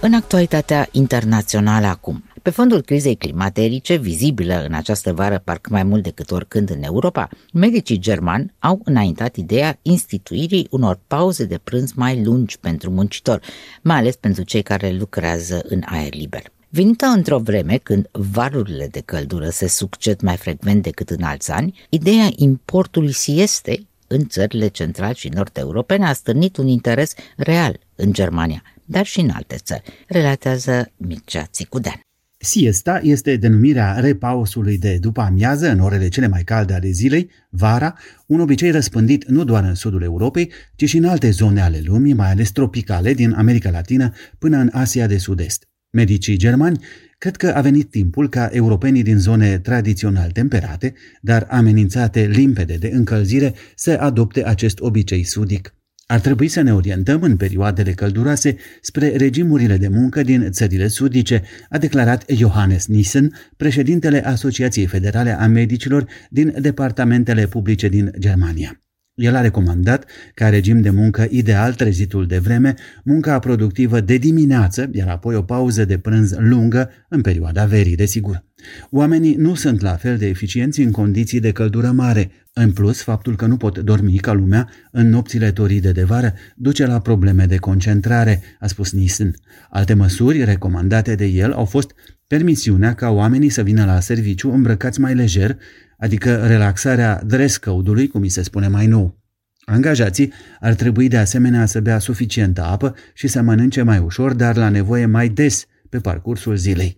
În 0.00 0.14
actualitatea 0.14 0.88
internațională 0.90 1.86
acum, 1.86 2.24
pe 2.42 2.50
fondul 2.50 2.80
crizei 2.80 3.16
climaterice, 3.16 3.96
vizibilă 3.96 4.64
în 4.66 4.74
această 4.74 5.12
vară 5.12 5.40
parcă 5.44 5.68
mai 5.72 5.82
mult 5.82 6.02
decât 6.02 6.30
oricând 6.30 6.70
în 6.70 6.82
Europa, 6.82 7.28
medicii 7.52 7.98
germani 7.98 8.54
au 8.58 8.80
înaintat 8.84 9.36
ideea 9.36 9.78
instituirii 9.82 10.66
unor 10.70 10.98
pauze 11.06 11.44
de 11.44 11.60
prânz 11.64 11.92
mai 11.92 12.24
lungi 12.24 12.58
pentru 12.58 12.90
muncitori, 12.90 13.46
mai 13.82 13.96
ales 13.96 14.16
pentru 14.16 14.42
cei 14.42 14.62
care 14.62 14.96
lucrează 14.98 15.62
în 15.68 15.82
aer 15.84 16.14
liber. 16.14 16.53
Venită 16.76 17.06
într-o 17.06 17.38
vreme 17.38 17.76
când 17.76 18.08
valurile 18.12 18.88
de 18.90 19.00
căldură 19.04 19.48
se 19.48 19.68
succed 19.68 20.20
mai 20.20 20.36
frecvent 20.36 20.82
decât 20.82 21.10
în 21.10 21.22
alți 21.22 21.50
ani, 21.50 21.74
ideea 21.88 22.28
importului 22.36 23.12
siestei 23.12 23.86
în 24.06 24.26
țările 24.26 24.68
central 24.68 25.14
și 25.14 25.28
nord-europene 25.28 26.06
a 26.06 26.12
stârnit 26.12 26.56
un 26.56 26.66
interes 26.66 27.14
real 27.36 27.80
în 27.94 28.12
Germania, 28.12 28.62
dar 28.84 29.06
și 29.06 29.20
în 29.20 29.30
alte 29.30 29.56
țări, 29.58 29.82
relatează 30.06 30.90
Mircea 30.96 31.46
Țicudean. 31.52 32.00
Siesta 32.38 33.00
este 33.02 33.36
denumirea 33.36 33.98
repausului 33.98 34.78
de 34.78 34.96
după 35.00 35.20
amiază 35.20 35.70
în 35.70 35.80
orele 35.80 36.08
cele 36.08 36.28
mai 36.28 36.42
calde 36.42 36.74
ale 36.74 36.90
zilei, 36.90 37.30
vara, 37.48 37.94
un 38.26 38.40
obicei 38.40 38.70
răspândit 38.70 39.24
nu 39.24 39.44
doar 39.44 39.64
în 39.64 39.74
sudul 39.74 40.02
Europei, 40.02 40.52
ci 40.76 40.88
și 40.88 40.96
în 40.96 41.04
alte 41.04 41.30
zone 41.30 41.62
ale 41.62 41.80
lumii, 41.84 42.12
mai 42.12 42.30
ales 42.30 42.50
tropicale, 42.50 43.12
din 43.12 43.32
America 43.32 43.70
Latină 43.70 44.12
până 44.38 44.56
în 44.56 44.70
Asia 44.72 45.06
de 45.06 45.18
Sud-Est. 45.18 45.68
Medicii 45.94 46.36
germani 46.36 46.78
cred 47.18 47.36
că 47.36 47.48
a 47.54 47.60
venit 47.60 47.90
timpul 47.90 48.28
ca 48.28 48.48
europenii 48.52 49.02
din 49.02 49.18
zone 49.18 49.58
tradițional 49.58 50.30
temperate, 50.30 50.94
dar 51.20 51.46
amenințate 51.50 52.26
limpede 52.26 52.74
de 52.74 52.90
încălzire, 52.92 53.54
să 53.74 53.96
adopte 54.00 54.46
acest 54.46 54.80
obicei 54.80 55.22
sudic. 55.24 55.74
Ar 56.06 56.20
trebui 56.20 56.48
să 56.48 56.60
ne 56.60 56.74
orientăm 56.74 57.22
în 57.22 57.36
perioadele 57.36 57.92
călduroase 57.92 58.56
spre 58.80 59.16
regimurile 59.16 59.76
de 59.76 59.88
muncă 59.88 60.22
din 60.22 60.50
țările 60.50 60.88
sudice, 60.88 61.42
a 61.70 61.78
declarat 61.78 62.24
Johannes 62.30 62.86
Nissen, 62.86 63.32
președintele 63.56 64.26
Asociației 64.26 64.86
Federale 64.86 65.40
a 65.40 65.46
Medicilor 65.46 66.06
din 66.30 66.54
departamentele 66.60 67.46
publice 67.46 67.88
din 67.88 68.10
Germania. 68.18 68.83
El 69.14 69.34
a 69.34 69.40
recomandat 69.40 70.04
ca 70.34 70.48
regim 70.48 70.80
de 70.80 70.90
muncă 70.90 71.26
ideal 71.30 71.74
trezitul 71.74 72.26
de 72.26 72.38
vreme, 72.38 72.74
munca 73.04 73.38
productivă 73.38 74.00
de 74.00 74.16
dimineață, 74.16 74.90
iar 74.92 75.08
apoi 75.08 75.34
o 75.34 75.42
pauză 75.42 75.84
de 75.84 75.98
prânz 75.98 76.34
lungă 76.38 76.90
în 77.08 77.20
perioada 77.20 77.64
verii, 77.64 77.96
desigur. 77.96 78.44
Oamenii 78.90 79.34
nu 79.34 79.54
sunt 79.54 79.80
la 79.80 79.96
fel 79.96 80.16
de 80.16 80.26
eficienți 80.26 80.80
în 80.80 80.90
condiții 80.90 81.40
de 81.40 81.52
căldură 81.52 81.90
mare. 81.90 82.30
În 82.52 82.72
plus, 82.72 83.02
faptul 83.02 83.36
că 83.36 83.46
nu 83.46 83.56
pot 83.56 83.78
dormi 83.78 84.16
ca 84.16 84.32
lumea 84.32 84.70
în 84.90 85.08
nopțile 85.08 85.52
toride 85.52 85.92
de 85.92 86.04
vară 86.04 86.34
duce 86.56 86.86
la 86.86 87.00
probleme 87.00 87.44
de 87.46 87.56
concentrare, 87.56 88.42
a 88.60 88.66
spus 88.66 88.92
Nissen. 88.92 89.34
Alte 89.70 89.94
măsuri 89.94 90.44
recomandate 90.44 91.14
de 91.14 91.26
el 91.26 91.52
au 91.52 91.64
fost 91.64 91.94
permisiunea 92.26 92.94
ca 92.94 93.10
oamenii 93.10 93.48
să 93.48 93.62
vină 93.62 93.84
la 93.84 94.00
serviciu 94.00 94.52
îmbrăcați 94.52 95.00
mai 95.00 95.14
lejer, 95.14 95.56
adică 95.98 96.46
relaxarea 96.46 97.22
dress 97.26 97.56
code-ului, 97.56 98.08
cum 98.08 98.20
mi 98.20 98.28
se 98.28 98.42
spune 98.42 98.68
mai 98.68 98.86
nou. 98.86 99.22
Angajații 99.64 100.32
ar 100.60 100.74
trebui 100.74 101.08
de 101.08 101.16
asemenea 101.16 101.66
să 101.66 101.80
bea 101.80 101.98
suficientă 101.98 102.62
apă 102.62 102.94
și 103.14 103.26
să 103.26 103.42
mănânce 103.42 103.82
mai 103.82 103.98
ușor, 103.98 104.32
dar 104.32 104.56
la 104.56 104.68
nevoie 104.68 105.06
mai 105.06 105.28
des 105.28 105.66
pe 105.88 105.98
parcursul 105.98 106.56
zilei. 106.56 106.96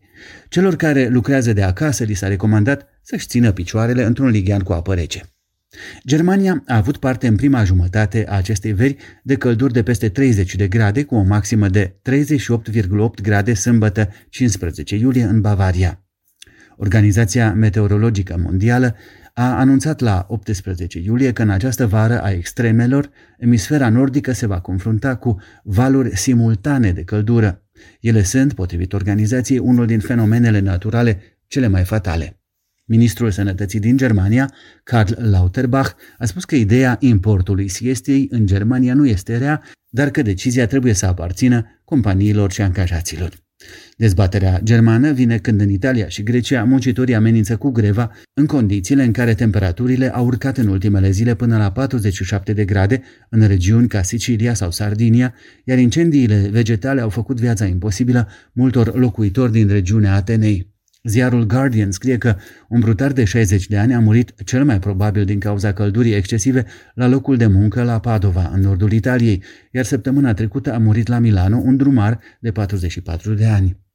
Celor 0.49 0.77
care 0.77 1.09
lucrează 1.09 1.53
de 1.53 1.63
acasă 1.63 2.05
li 2.05 2.15
s-a 2.15 2.29
recomandat 2.29 2.87
să-și 3.03 3.27
țină 3.27 3.53
picioarele 3.53 4.05
într-un 4.05 4.29
lighean 4.29 4.61
cu 4.61 4.73
apă 4.73 4.95
rece. 4.95 5.23
Germania 6.07 6.63
a 6.67 6.77
avut 6.77 6.97
parte 6.97 7.27
în 7.27 7.37
prima 7.37 7.65
jumătate 7.65 8.27
a 8.29 8.37
acestei 8.37 8.73
veri 8.73 8.97
de 9.23 9.35
călduri 9.35 9.73
de 9.73 9.83
peste 9.83 10.09
30 10.09 10.55
de 10.55 10.69
grade, 10.69 11.05
cu 11.05 11.15
o 11.15 11.23
maximă 11.23 11.69
de 11.69 12.01
38,8 12.11 13.23
grade 13.23 13.55
sâmbătă 13.55 14.09
15 14.29 14.97
iulie 14.97 15.25
în 15.25 15.41
Bavaria. 15.41 16.06
Organizația 16.77 17.53
Meteorologică 17.53 18.37
Mondială 18.43 18.97
a 19.35 19.59
anunțat 19.59 20.01
la 20.01 20.27
18 20.29 20.99
iulie 20.99 21.33
că 21.33 21.43
în 21.43 21.51
această 21.51 21.87
vară 21.87 22.23
a 22.23 22.31
extremelor, 22.31 23.11
emisfera 23.39 23.89
nordică 23.89 24.33
se 24.33 24.47
va 24.47 24.61
confrunta 24.61 25.15
cu 25.15 25.37
valuri 25.63 26.17
simultane 26.17 26.93
de 26.93 27.03
căldură. 27.03 27.63
Ele 28.01 28.23
sunt, 28.23 28.53
potrivit 28.55 28.93
organizației, 28.93 29.59
unul 29.59 29.87
din 29.87 30.01
fenomenele 30.01 30.59
naturale 30.59 31.21
cele 31.47 31.67
mai 31.67 31.85
fatale. 31.85 32.41
Ministrul 32.85 33.31
Sănătății 33.31 33.81
din 33.81 33.97
Germania, 33.97 34.53
Karl 34.83 35.13
Lauterbach, 35.17 35.91
a 36.19 36.25
spus 36.25 36.45
că 36.45 36.55
ideea 36.55 36.97
importului 37.01 37.69
siestei 37.69 38.29
în 38.31 38.47
Germania 38.47 38.95
nu 38.95 39.07
este 39.07 39.37
rea, 39.39 39.63
dar 39.89 40.11
că 40.11 40.23
decizia 40.23 40.67
trebuie 40.67 40.93
să 40.93 41.07
aparțină 41.07 41.81
companiilor 41.85 42.53
și 42.53 42.63
angajaților. 42.63 43.46
Dezbaterea 43.97 44.61
germană 44.63 45.13
vine 45.13 45.39
când 45.39 45.61
în 45.61 45.71
Italia 45.71 46.09
și 46.09 46.23
Grecia 46.23 46.65
muncitorii 46.65 47.15
amenință 47.15 47.57
cu 47.57 47.71
greva 47.71 48.11
în 48.35 48.47
condițiile 48.47 49.03
în 49.03 49.13
care 49.13 49.35
temperaturile 49.35 50.15
au 50.15 50.27
urcat 50.27 50.57
în 50.57 50.69
ultimele 50.69 51.11
zile 51.11 51.35
până 51.35 51.57
la 51.57 51.73
47 51.73 52.53
de 52.53 52.65
grade 52.65 53.03
în 53.31 53.47
regiuni 53.47 53.89
ca 53.89 54.03
Sicilia 54.03 54.55
sau 54.55 54.71
Sardinia, 54.71 55.35
iar 55.65 55.79
incendiile 55.79 56.49
vegetale 56.51 57.01
au 57.01 57.09
făcut 57.09 57.41
viața 57.41 57.65
imposibilă 57.65 58.29
multor 58.53 58.99
locuitori 58.99 59.53
din 59.53 59.69
regiunea 59.69 60.15
Atenei. 60.15 60.76
Ziarul 61.07 61.47
Guardian 61.47 61.91
scrie 61.91 62.19
că 62.19 62.37
un 62.69 62.81
brutar 62.81 63.13
de 63.13 63.25
60 63.25 63.67
de 63.67 63.79
ani 63.79 63.95
a 63.95 64.01
murit 64.01 64.35
cel 64.45 64.65
mai 64.65 64.79
probabil 64.79 65.25
din 65.25 65.39
cauza 65.39 65.73
căldurii 65.73 66.15
excesive 66.15 66.65
la 66.95 67.07
locul 67.07 67.37
de 67.37 67.47
muncă 67.47 67.83
la 67.83 67.99
Padova, 68.01 68.51
în 68.55 68.61
nordul 68.61 68.93
Italiei, 68.93 69.43
iar 69.71 69.85
săptămâna 69.85 70.35
trecută 70.35 70.73
a 70.73 70.79
murit 70.79 71.07
la 71.07 71.19
Milano 71.19 71.57
un 71.57 71.77
drumar 71.77 72.21
de 72.41 72.53
44 72.53 73.35
de 73.35 73.47
ani. 73.47 73.86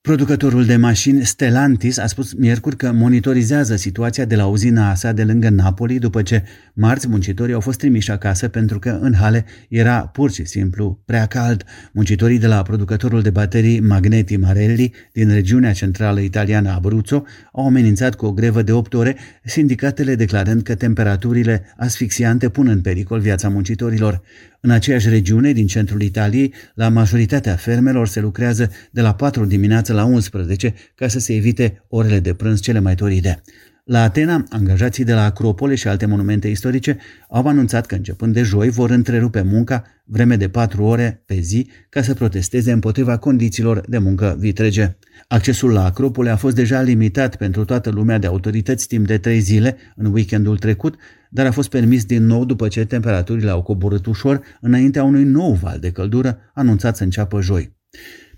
Producătorul 0.00 0.64
de 0.64 0.76
mașini 0.76 1.24
Stellantis 1.24 1.98
a 1.98 2.06
spus 2.06 2.32
miercuri 2.32 2.76
că 2.76 2.92
monitorizează 2.92 3.76
situația 3.76 4.24
de 4.24 4.36
la 4.36 4.46
uzina 4.46 4.94
sa 4.94 5.12
de 5.12 5.24
lângă 5.24 5.48
Napoli 5.48 5.98
după 5.98 6.22
ce 6.22 6.42
marți 6.74 7.08
muncitorii 7.08 7.54
au 7.54 7.60
fost 7.60 7.78
trimiși 7.78 8.10
acasă 8.10 8.48
pentru 8.48 8.78
că 8.78 8.98
în 9.00 9.14
hale 9.14 9.44
era 9.68 10.00
pur 10.00 10.30
și 10.30 10.44
simplu 10.44 11.02
prea 11.04 11.26
cald. 11.26 11.64
Muncitorii 11.92 12.38
de 12.38 12.46
la 12.46 12.62
producătorul 12.62 13.22
de 13.22 13.30
baterii 13.30 13.80
Magneti 13.80 14.36
Marelli 14.36 14.92
din 15.12 15.28
regiunea 15.28 15.72
centrală 15.72 16.20
italiană 16.20 16.70
Abruzzo 16.70 17.24
au 17.52 17.66
amenințat 17.66 18.14
cu 18.14 18.26
o 18.26 18.32
grevă 18.32 18.62
de 18.62 18.72
8 18.72 18.94
ore, 18.94 19.16
sindicatele 19.44 20.14
declarând 20.14 20.62
că 20.62 20.74
temperaturile 20.74 21.64
asfixiante 21.76 22.48
pun 22.48 22.68
în 22.68 22.80
pericol 22.80 23.20
viața 23.20 23.48
muncitorilor. 23.48 24.22
În 24.60 24.70
aceeași 24.70 25.08
regiune 25.08 25.52
din 25.52 25.66
centrul 25.66 26.02
Italiei, 26.02 26.54
la 26.74 26.88
majoritatea 26.88 27.56
fermelor 27.56 28.08
se 28.08 28.20
lucrează 28.20 28.70
de 28.90 29.00
la 29.00 29.14
4 29.14 29.44
dimineața 29.44 29.94
la 29.94 30.04
11 30.04 30.74
ca 30.94 31.08
să 31.08 31.18
se 31.18 31.34
evite 31.34 31.84
orele 31.88 32.20
de 32.20 32.34
prânz 32.34 32.60
cele 32.60 32.78
mai 32.78 32.94
toride. 32.94 33.42
La 33.84 34.02
Atena, 34.02 34.44
angajații 34.48 35.04
de 35.04 35.14
la 35.14 35.24
Acropole 35.24 35.74
și 35.74 35.88
alte 35.88 36.06
monumente 36.06 36.48
istorice 36.48 36.98
au 37.28 37.46
anunțat 37.46 37.86
că 37.86 37.94
începând 37.94 38.34
de 38.34 38.42
joi 38.42 38.70
vor 38.70 38.90
întrerupe 38.90 39.42
munca 39.42 39.84
vreme 40.04 40.36
de 40.36 40.48
patru 40.48 40.84
ore 40.84 41.22
pe 41.26 41.34
zi 41.40 41.70
ca 41.88 42.02
să 42.02 42.14
protesteze 42.14 42.72
împotriva 42.72 43.16
condițiilor 43.16 43.84
de 43.88 43.98
muncă 43.98 44.36
vitrege. 44.38 44.96
Accesul 45.28 45.72
la 45.72 45.84
Acropole 45.84 46.30
a 46.30 46.36
fost 46.36 46.54
deja 46.54 46.80
limitat 46.80 47.36
pentru 47.36 47.64
toată 47.64 47.90
lumea 47.90 48.18
de 48.18 48.26
autorități 48.26 48.86
timp 48.86 49.06
de 49.06 49.18
trei 49.18 49.38
zile 49.38 49.76
în 49.96 50.12
weekendul 50.12 50.58
trecut, 50.58 50.96
dar 51.30 51.46
a 51.46 51.50
fost 51.50 51.68
permis 51.68 52.04
din 52.04 52.26
nou 52.26 52.44
după 52.44 52.68
ce 52.68 52.84
temperaturile 52.84 53.50
au 53.50 53.62
coborât 53.62 54.06
ușor 54.06 54.40
înaintea 54.60 55.04
unui 55.04 55.24
nou 55.24 55.52
val 55.52 55.78
de 55.78 55.90
căldură 55.90 56.38
anunțat 56.54 56.96
să 56.96 57.02
înceapă 57.02 57.40
joi. 57.40 57.76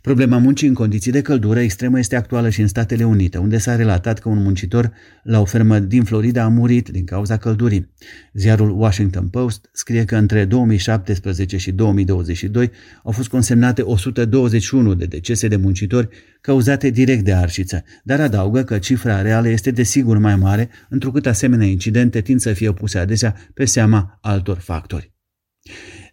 Problema 0.01 0.39
muncii 0.39 0.69
în 0.69 0.75
condiții 0.75 1.13
de 1.13 1.23
căldură 1.23 1.61
extremă 1.61 1.99
este 1.99 2.17
actuală 2.17 2.49
și 2.49 2.61
în 2.61 2.67
Statele 2.67 3.05
Unite, 3.05 3.39
unde 3.39 3.59
s-a 3.59 3.77
relatat 3.77 4.19
că 4.19 4.29
un 4.29 4.43
muncitor 4.43 4.93
la 5.23 5.41
o 5.41 5.45
fermă 5.45 5.79
din 5.79 6.05
Florida 6.05 6.43
a 6.43 6.49
murit 6.49 6.89
din 6.89 7.05
cauza 7.05 7.37
căldurii. 7.37 7.93
Ziarul 8.33 8.81
Washington 8.81 9.29
Post 9.29 9.69
scrie 9.73 10.05
că 10.05 10.17
între 10.17 10.45
2017 10.45 11.57
și 11.57 11.73
2022 11.73 12.71
au 13.03 13.13
fost 13.13 13.29
consemnate 13.29 13.83
121 13.83 14.95
de 14.95 15.05
decese 15.05 15.49
de 15.49 15.57
muncitori 15.57 16.09
cauzate 16.41 16.91
direct 16.91 17.25
de 17.25 17.35
arșiță, 17.35 17.85
dar 18.05 18.21
adaugă 18.21 18.63
că 18.63 18.79
cifra 18.79 19.23
reală 19.23 19.49
este 19.49 19.71
desigur 19.71 20.19
mai 20.19 20.37
mare, 20.37 20.71
întrucât 20.89 21.27
asemenea 21.27 21.67
incidente 21.67 22.21
tind 22.21 22.41
să 22.41 22.53
fie 22.53 22.73
puse 22.73 22.99
adesea 22.99 23.37
pe 23.55 23.65
seama 23.65 24.19
altor 24.21 24.59
factori. 24.59 25.13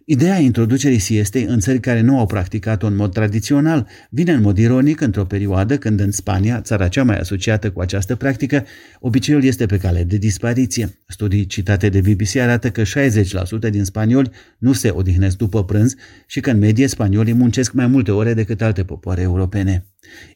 Ideea 0.09 0.37
introducerii 0.37 0.99
siestei 0.99 1.43
în 1.43 1.59
țări 1.59 1.79
care 1.79 2.01
nu 2.01 2.19
au 2.19 2.25
practicat-o 2.25 2.87
în 2.87 2.95
mod 2.95 3.13
tradițional 3.13 3.87
vine 4.09 4.31
în 4.31 4.41
mod 4.41 4.57
ironic 4.57 5.01
într-o 5.01 5.25
perioadă 5.25 5.77
când 5.77 5.99
în 5.99 6.11
Spania, 6.11 6.61
țara 6.61 6.87
cea 6.87 7.03
mai 7.03 7.17
asociată 7.17 7.71
cu 7.71 7.81
această 7.81 8.15
practică, 8.15 8.65
obiceiul 8.99 9.43
este 9.43 9.65
pe 9.65 9.77
cale 9.77 10.03
de 10.03 10.17
dispariție. 10.17 10.97
Studii 11.07 11.45
citate 11.45 11.89
de 11.89 11.99
BBC 11.99 12.35
arată 12.35 12.71
că 12.71 12.81
60% 12.81 13.69
din 13.69 13.83
spanioli 13.83 14.31
nu 14.57 14.73
se 14.73 14.89
odihnesc 14.89 15.37
după 15.37 15.65
prânz 15.65 15.95
și 16.27 16.39
că 16.39 16.49
în 16.49 16.57
medie 16.57 16.87
spaniolii 16.87 17.33
muncesc 17.33 17.73
mai 17.73 17.87
multe 17.87 18.11
ore 18.11 18.33
decât 18.33 18.61
alte 18.61 18.83
popoare 18.83 19.21
europene. 19.21 19.85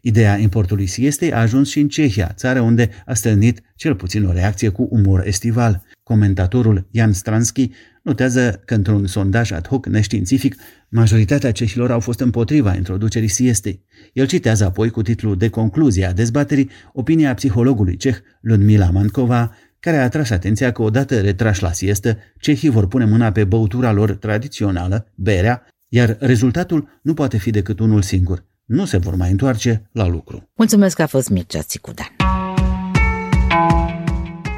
Ideea 0.01 0.37
importului 0.37 0.85
siestei 0.85 1.33
a 1.33 1.39
ajuns 1.39 1.69
și 1.69 1.79
în 1.79 1.87
Cehia, 1.87 2.31
țară 2.35 2.59
unde 2.59 2.89
a 3.05 3.13
stârnit 3.13 3.61
cel 3.75 3.95
puțin 3.95 4.25
o 4.25 4.31
reacție 4.31 4.69
cu 4.69 4.87
umor 4.91 5.27
estival. 5.27 5.83
Comentatorul 6.03 6.87
Jan 6.91 7.13
Stransky 7.13 7.71
notează 8.01 8.61
că 8.65 8.73
într-un 8.73 9.07
sondaj 9.07 9.51
ad 9.51 9.67
hoc 9.67 9.85
neștiințific, 9.85 10.55
majoritatea 10.89 11.51
cehilor 11.51 11.91
au 11.91 11.99
fost 11.99 12.19
împotriva 12.19 12.75
introducerii 12.75 13.27
siestei. 13.27 13.83
El 14.13 14.27
citează 14.27 14.65
apoi 14.65 14.89
cu 14.89 15.01
titlul 15.01 15.37
de 15.37 15.49
concluzie 15.49 16.05
a 16.05 16.13
dezbaterii 16.13 16.69
opinia 16.93 17.33
psihologului 17.33 17.97
ceh 17.97 18.17
Ludmila 18.41 18.89
Mankova, 18.89 19.55
care 19.79 19.97
a 19.97 20.03
atras 20.03 20.29
atenția 20.29 20.71
că 20.71 20.81
odată 20.81 21.19
retrași 21.19 21.63
la 21.63 21.71
siestă, 21.71 22.17
cehii 22.39 22.69
vor 22.69 22.87
pune 22.87 23.05
mâna 23.05 23.31
pe 23.31 23.43
băutura 23.43 23.91
lor 23.91 24.11
tradițională, 24.11 25.11
berea, 25.15 25.67
iar 25.87 26.17
rezultatul 26.19 26.99
nu 27.01 27.13
poate 27.13 27.37
fi 27.37 27.49
decât 27.49 27.79
unul 27.79 28.01
singur. 28.01 28.45
Nu 28.65 28.85
se 28.85 28.97
vor 28.97 29.15
mai 29.15 29.31
întoarce 29.31 29.89
la 29.91 30.07
lucru. 30.07 30.49
Mulțumesc 30.55 30.95
că 30.95 31.01
a 31.01 31.07
fost 31.07 31.29
Mircea 31.29 31.61
Țicudan. 31.61 32.15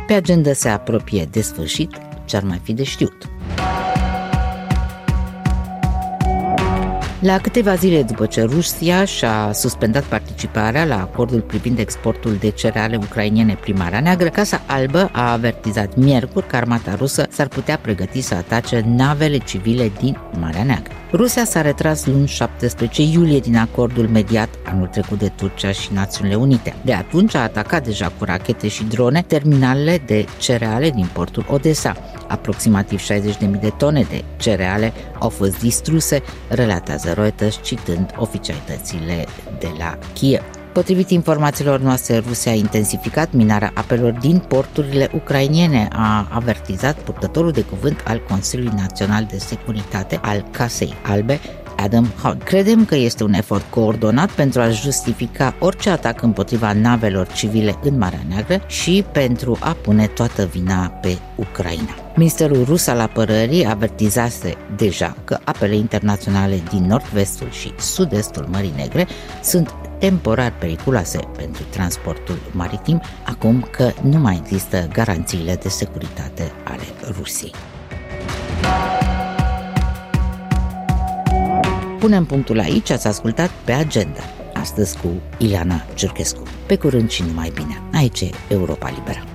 Pe 0.08 0.14
agenda 0.14 0.54
se 0.54 0.70
apropie 0.70 1.28
de 1.32 1.42
sfârșit 1.42 1.90
ce 2.26 2.36
ar 2.36 2.44
mai 2.44 2.62
fi 2.64 2.74
de 2.74 2.84
știut. 2.84 3.30
La 7.24 7.40
câteva 7.40 7.76
zile 7.76 8.04
după 8.04 8.26
ce 8.26 8.42
Rusia 8.42 9.06
și-a 9.06 9.52
suspendat 9.52 10.04
participarea 10.04 10.86
la 10.86 11.02
acordul 11.02 11.42
privind 11.42 11.80
exportul 11.80 12.36
de 12.36 12.50
cereale 12.50 12.96
ucrainiene 12.96 13.58
prin 13.62 13.76
Marea 13.78 14.00
Neagră, 14.00 14.30
Casa 14.30 14.62
Albă 14.68 15.10
a 15.12 15.32
avertizat 15.32 15.96
miercuri 15.96 16.48
că 16.48 16.56
armata 16.56 16.96
rusă 16.96 17.26
s-ar 17.30 17.48
putea 17.48 17.78
pregăti 17.78 18.22
să 18.22 18.36
atace 18.36 18.84
navele 18.86 19.38
civile 19.38 19.92
din 20.00 20.18
Marea 20.40 20.64
Neagră. 20.64 21.03
Rusia 21.16 21.46
s-a 21.46 21.62
retras 21.62 22.06
luni 22.06 22.28
17 22.28 23.02
iulie 23.02 23.40
din 23.40 23.58
acordul 23.58 24.08
mediat 24.08 24.50
anul 24.64 24.88
trecut 24.88 25.20
de 25.20 25.28
Turcia 25.28 25.72
și 25.72 25.94
Națiunile 25.94 26.36
Unite. 26.36 26.76
De 26.86 26.94
atunci 26.94 27.36
a 27.36 27.42
atacat 27.42 27.84
deja 27.84 28.12
cu 28.18 28.24
rachete 28.24 28.68
și 28.68 28.84
drone 28.84 29.22
terminalele 29.22 30.04
de 30.06 30.26
cereale 30.40 30.90
din 30.90 31.10
portul 31.14 31.46
Odessa. 31.50 31.96
Aproximativ 32.28 33.02
60.000 33.02 33.60
de 33.60 33.74
tone 33.78 34.06
de 34.10 34.24
cereale 34.38 34.94
au 35.20 35.30
fost 35.30 35.60
distruse, 35.60 36.22
relatează 36.48 37.14
Reuters 37.14 37.60
citând 37.64 38.14
oficialitățile 38.18 39.26
de 39.60 39.72
la 39.78 39.98
Kiev. 40.14 40.63
Potrivit 40.74 41.10
informațiilor 41.10 41.80
noastre, 41.80 42.18
Rusia 42.28 42.52
a 42.52 42.56
intensificat 42.56 43.32
minarea 43.32 43.72
apelor 43.74 44.12
din 44.12 44.38
porturile 44.48 45.10
ucrainiene, 45.14 45.88
a 45.92 46.28
avertizat 46.32 47.00
purtătorul 47.00 47.52
de 47.52 47.62
cuvânt 47.62 48.04
al 48.08 48.22
Consiliului 48.30 48.80
Național 48.80 49.28
de 49.30 49.38
Securitate 49.38 50.20
al 50.22 50.46
Casei 50.52 50.94
Albe, 51.02 51.40
Adam 51.78 52.06
Hunt. 52.22 52.44
Credem 52.44 52.86
că 52.86 52.96
este 52.96 53.24
un 53.24 53.34
efort 53.34 53.70
coordonat 53.70 54.32
pentru 54.32 54.62
a 54.62 54.70
justifica 54.70 55.56
orice 55.60 55.90
atac 55.90 56.22
împotriva 56.22 56.74
navelor 56.74 57.28
civile 57.28 57.80
în 57.84 57.98
Marea 57.98 58.24
Neagră 58.28 58.62
și 58.68 59.06
pentru 59.12 59.58
a 59.60 59.72
pune 59.82 60.08
toată 60.08 60.46
vina 60.46 60.88
pe 60.88 61.18
Ucraina. 61.36 61.96
Ministerul 62.16 62.64
rus 62.64 62.88
al 62.88 63.00
apărării 63.00 63.66
avertizase 63.66 64.54
deja 64.76 65.16
că 65.24 65.40
apele 65.44 65.76
internaționale 65.76 66.62
din 66.70 66.86
nord-vestul 66.86 67.52
și 67.52 67.74
sud-estul 67.80 68.48
Mării 68.52 68.74
Negre 68.76 69.08
sunt 69.44 69.74
temporar 70.04 70.54
periculoase 70.60 71.20
pentru 71.36 71.64
transportul 71.70 72.38
maritim, 72.52 73.02
acum 73.26 73.68
că 73.72 73.92
nu 74.02 74.20
mai 74.20 74.42
există 74.44 74.88
garanțiile 74.94 75.56
de 75.56 75.70
securitate 75.70 76.52
ale 76.64 76.84
Rusiei. 77.18 77.54
Punem 82.00 82.26
punctul 82.26 82.60
aici, 82.60 82.90
ați 82.90 83.08
ascultat 83.08 83.50
pe 83.66 83.72
agenda 83.72 84.22
astăzi 84.54 84.98
cu 84.98 85.08
Ileana 85.38 85.86
Cercescu. 85.94 86.44
Pe 86.66 86.76
curând 86.76 87.10
și 87.10 87.24
numai 87.24 87.52
bine. 87.54 87.82
Aici 87.94 88.22
e 88.22 88.30
Europa 88.48 88.90
Liberă. 88.90 89.33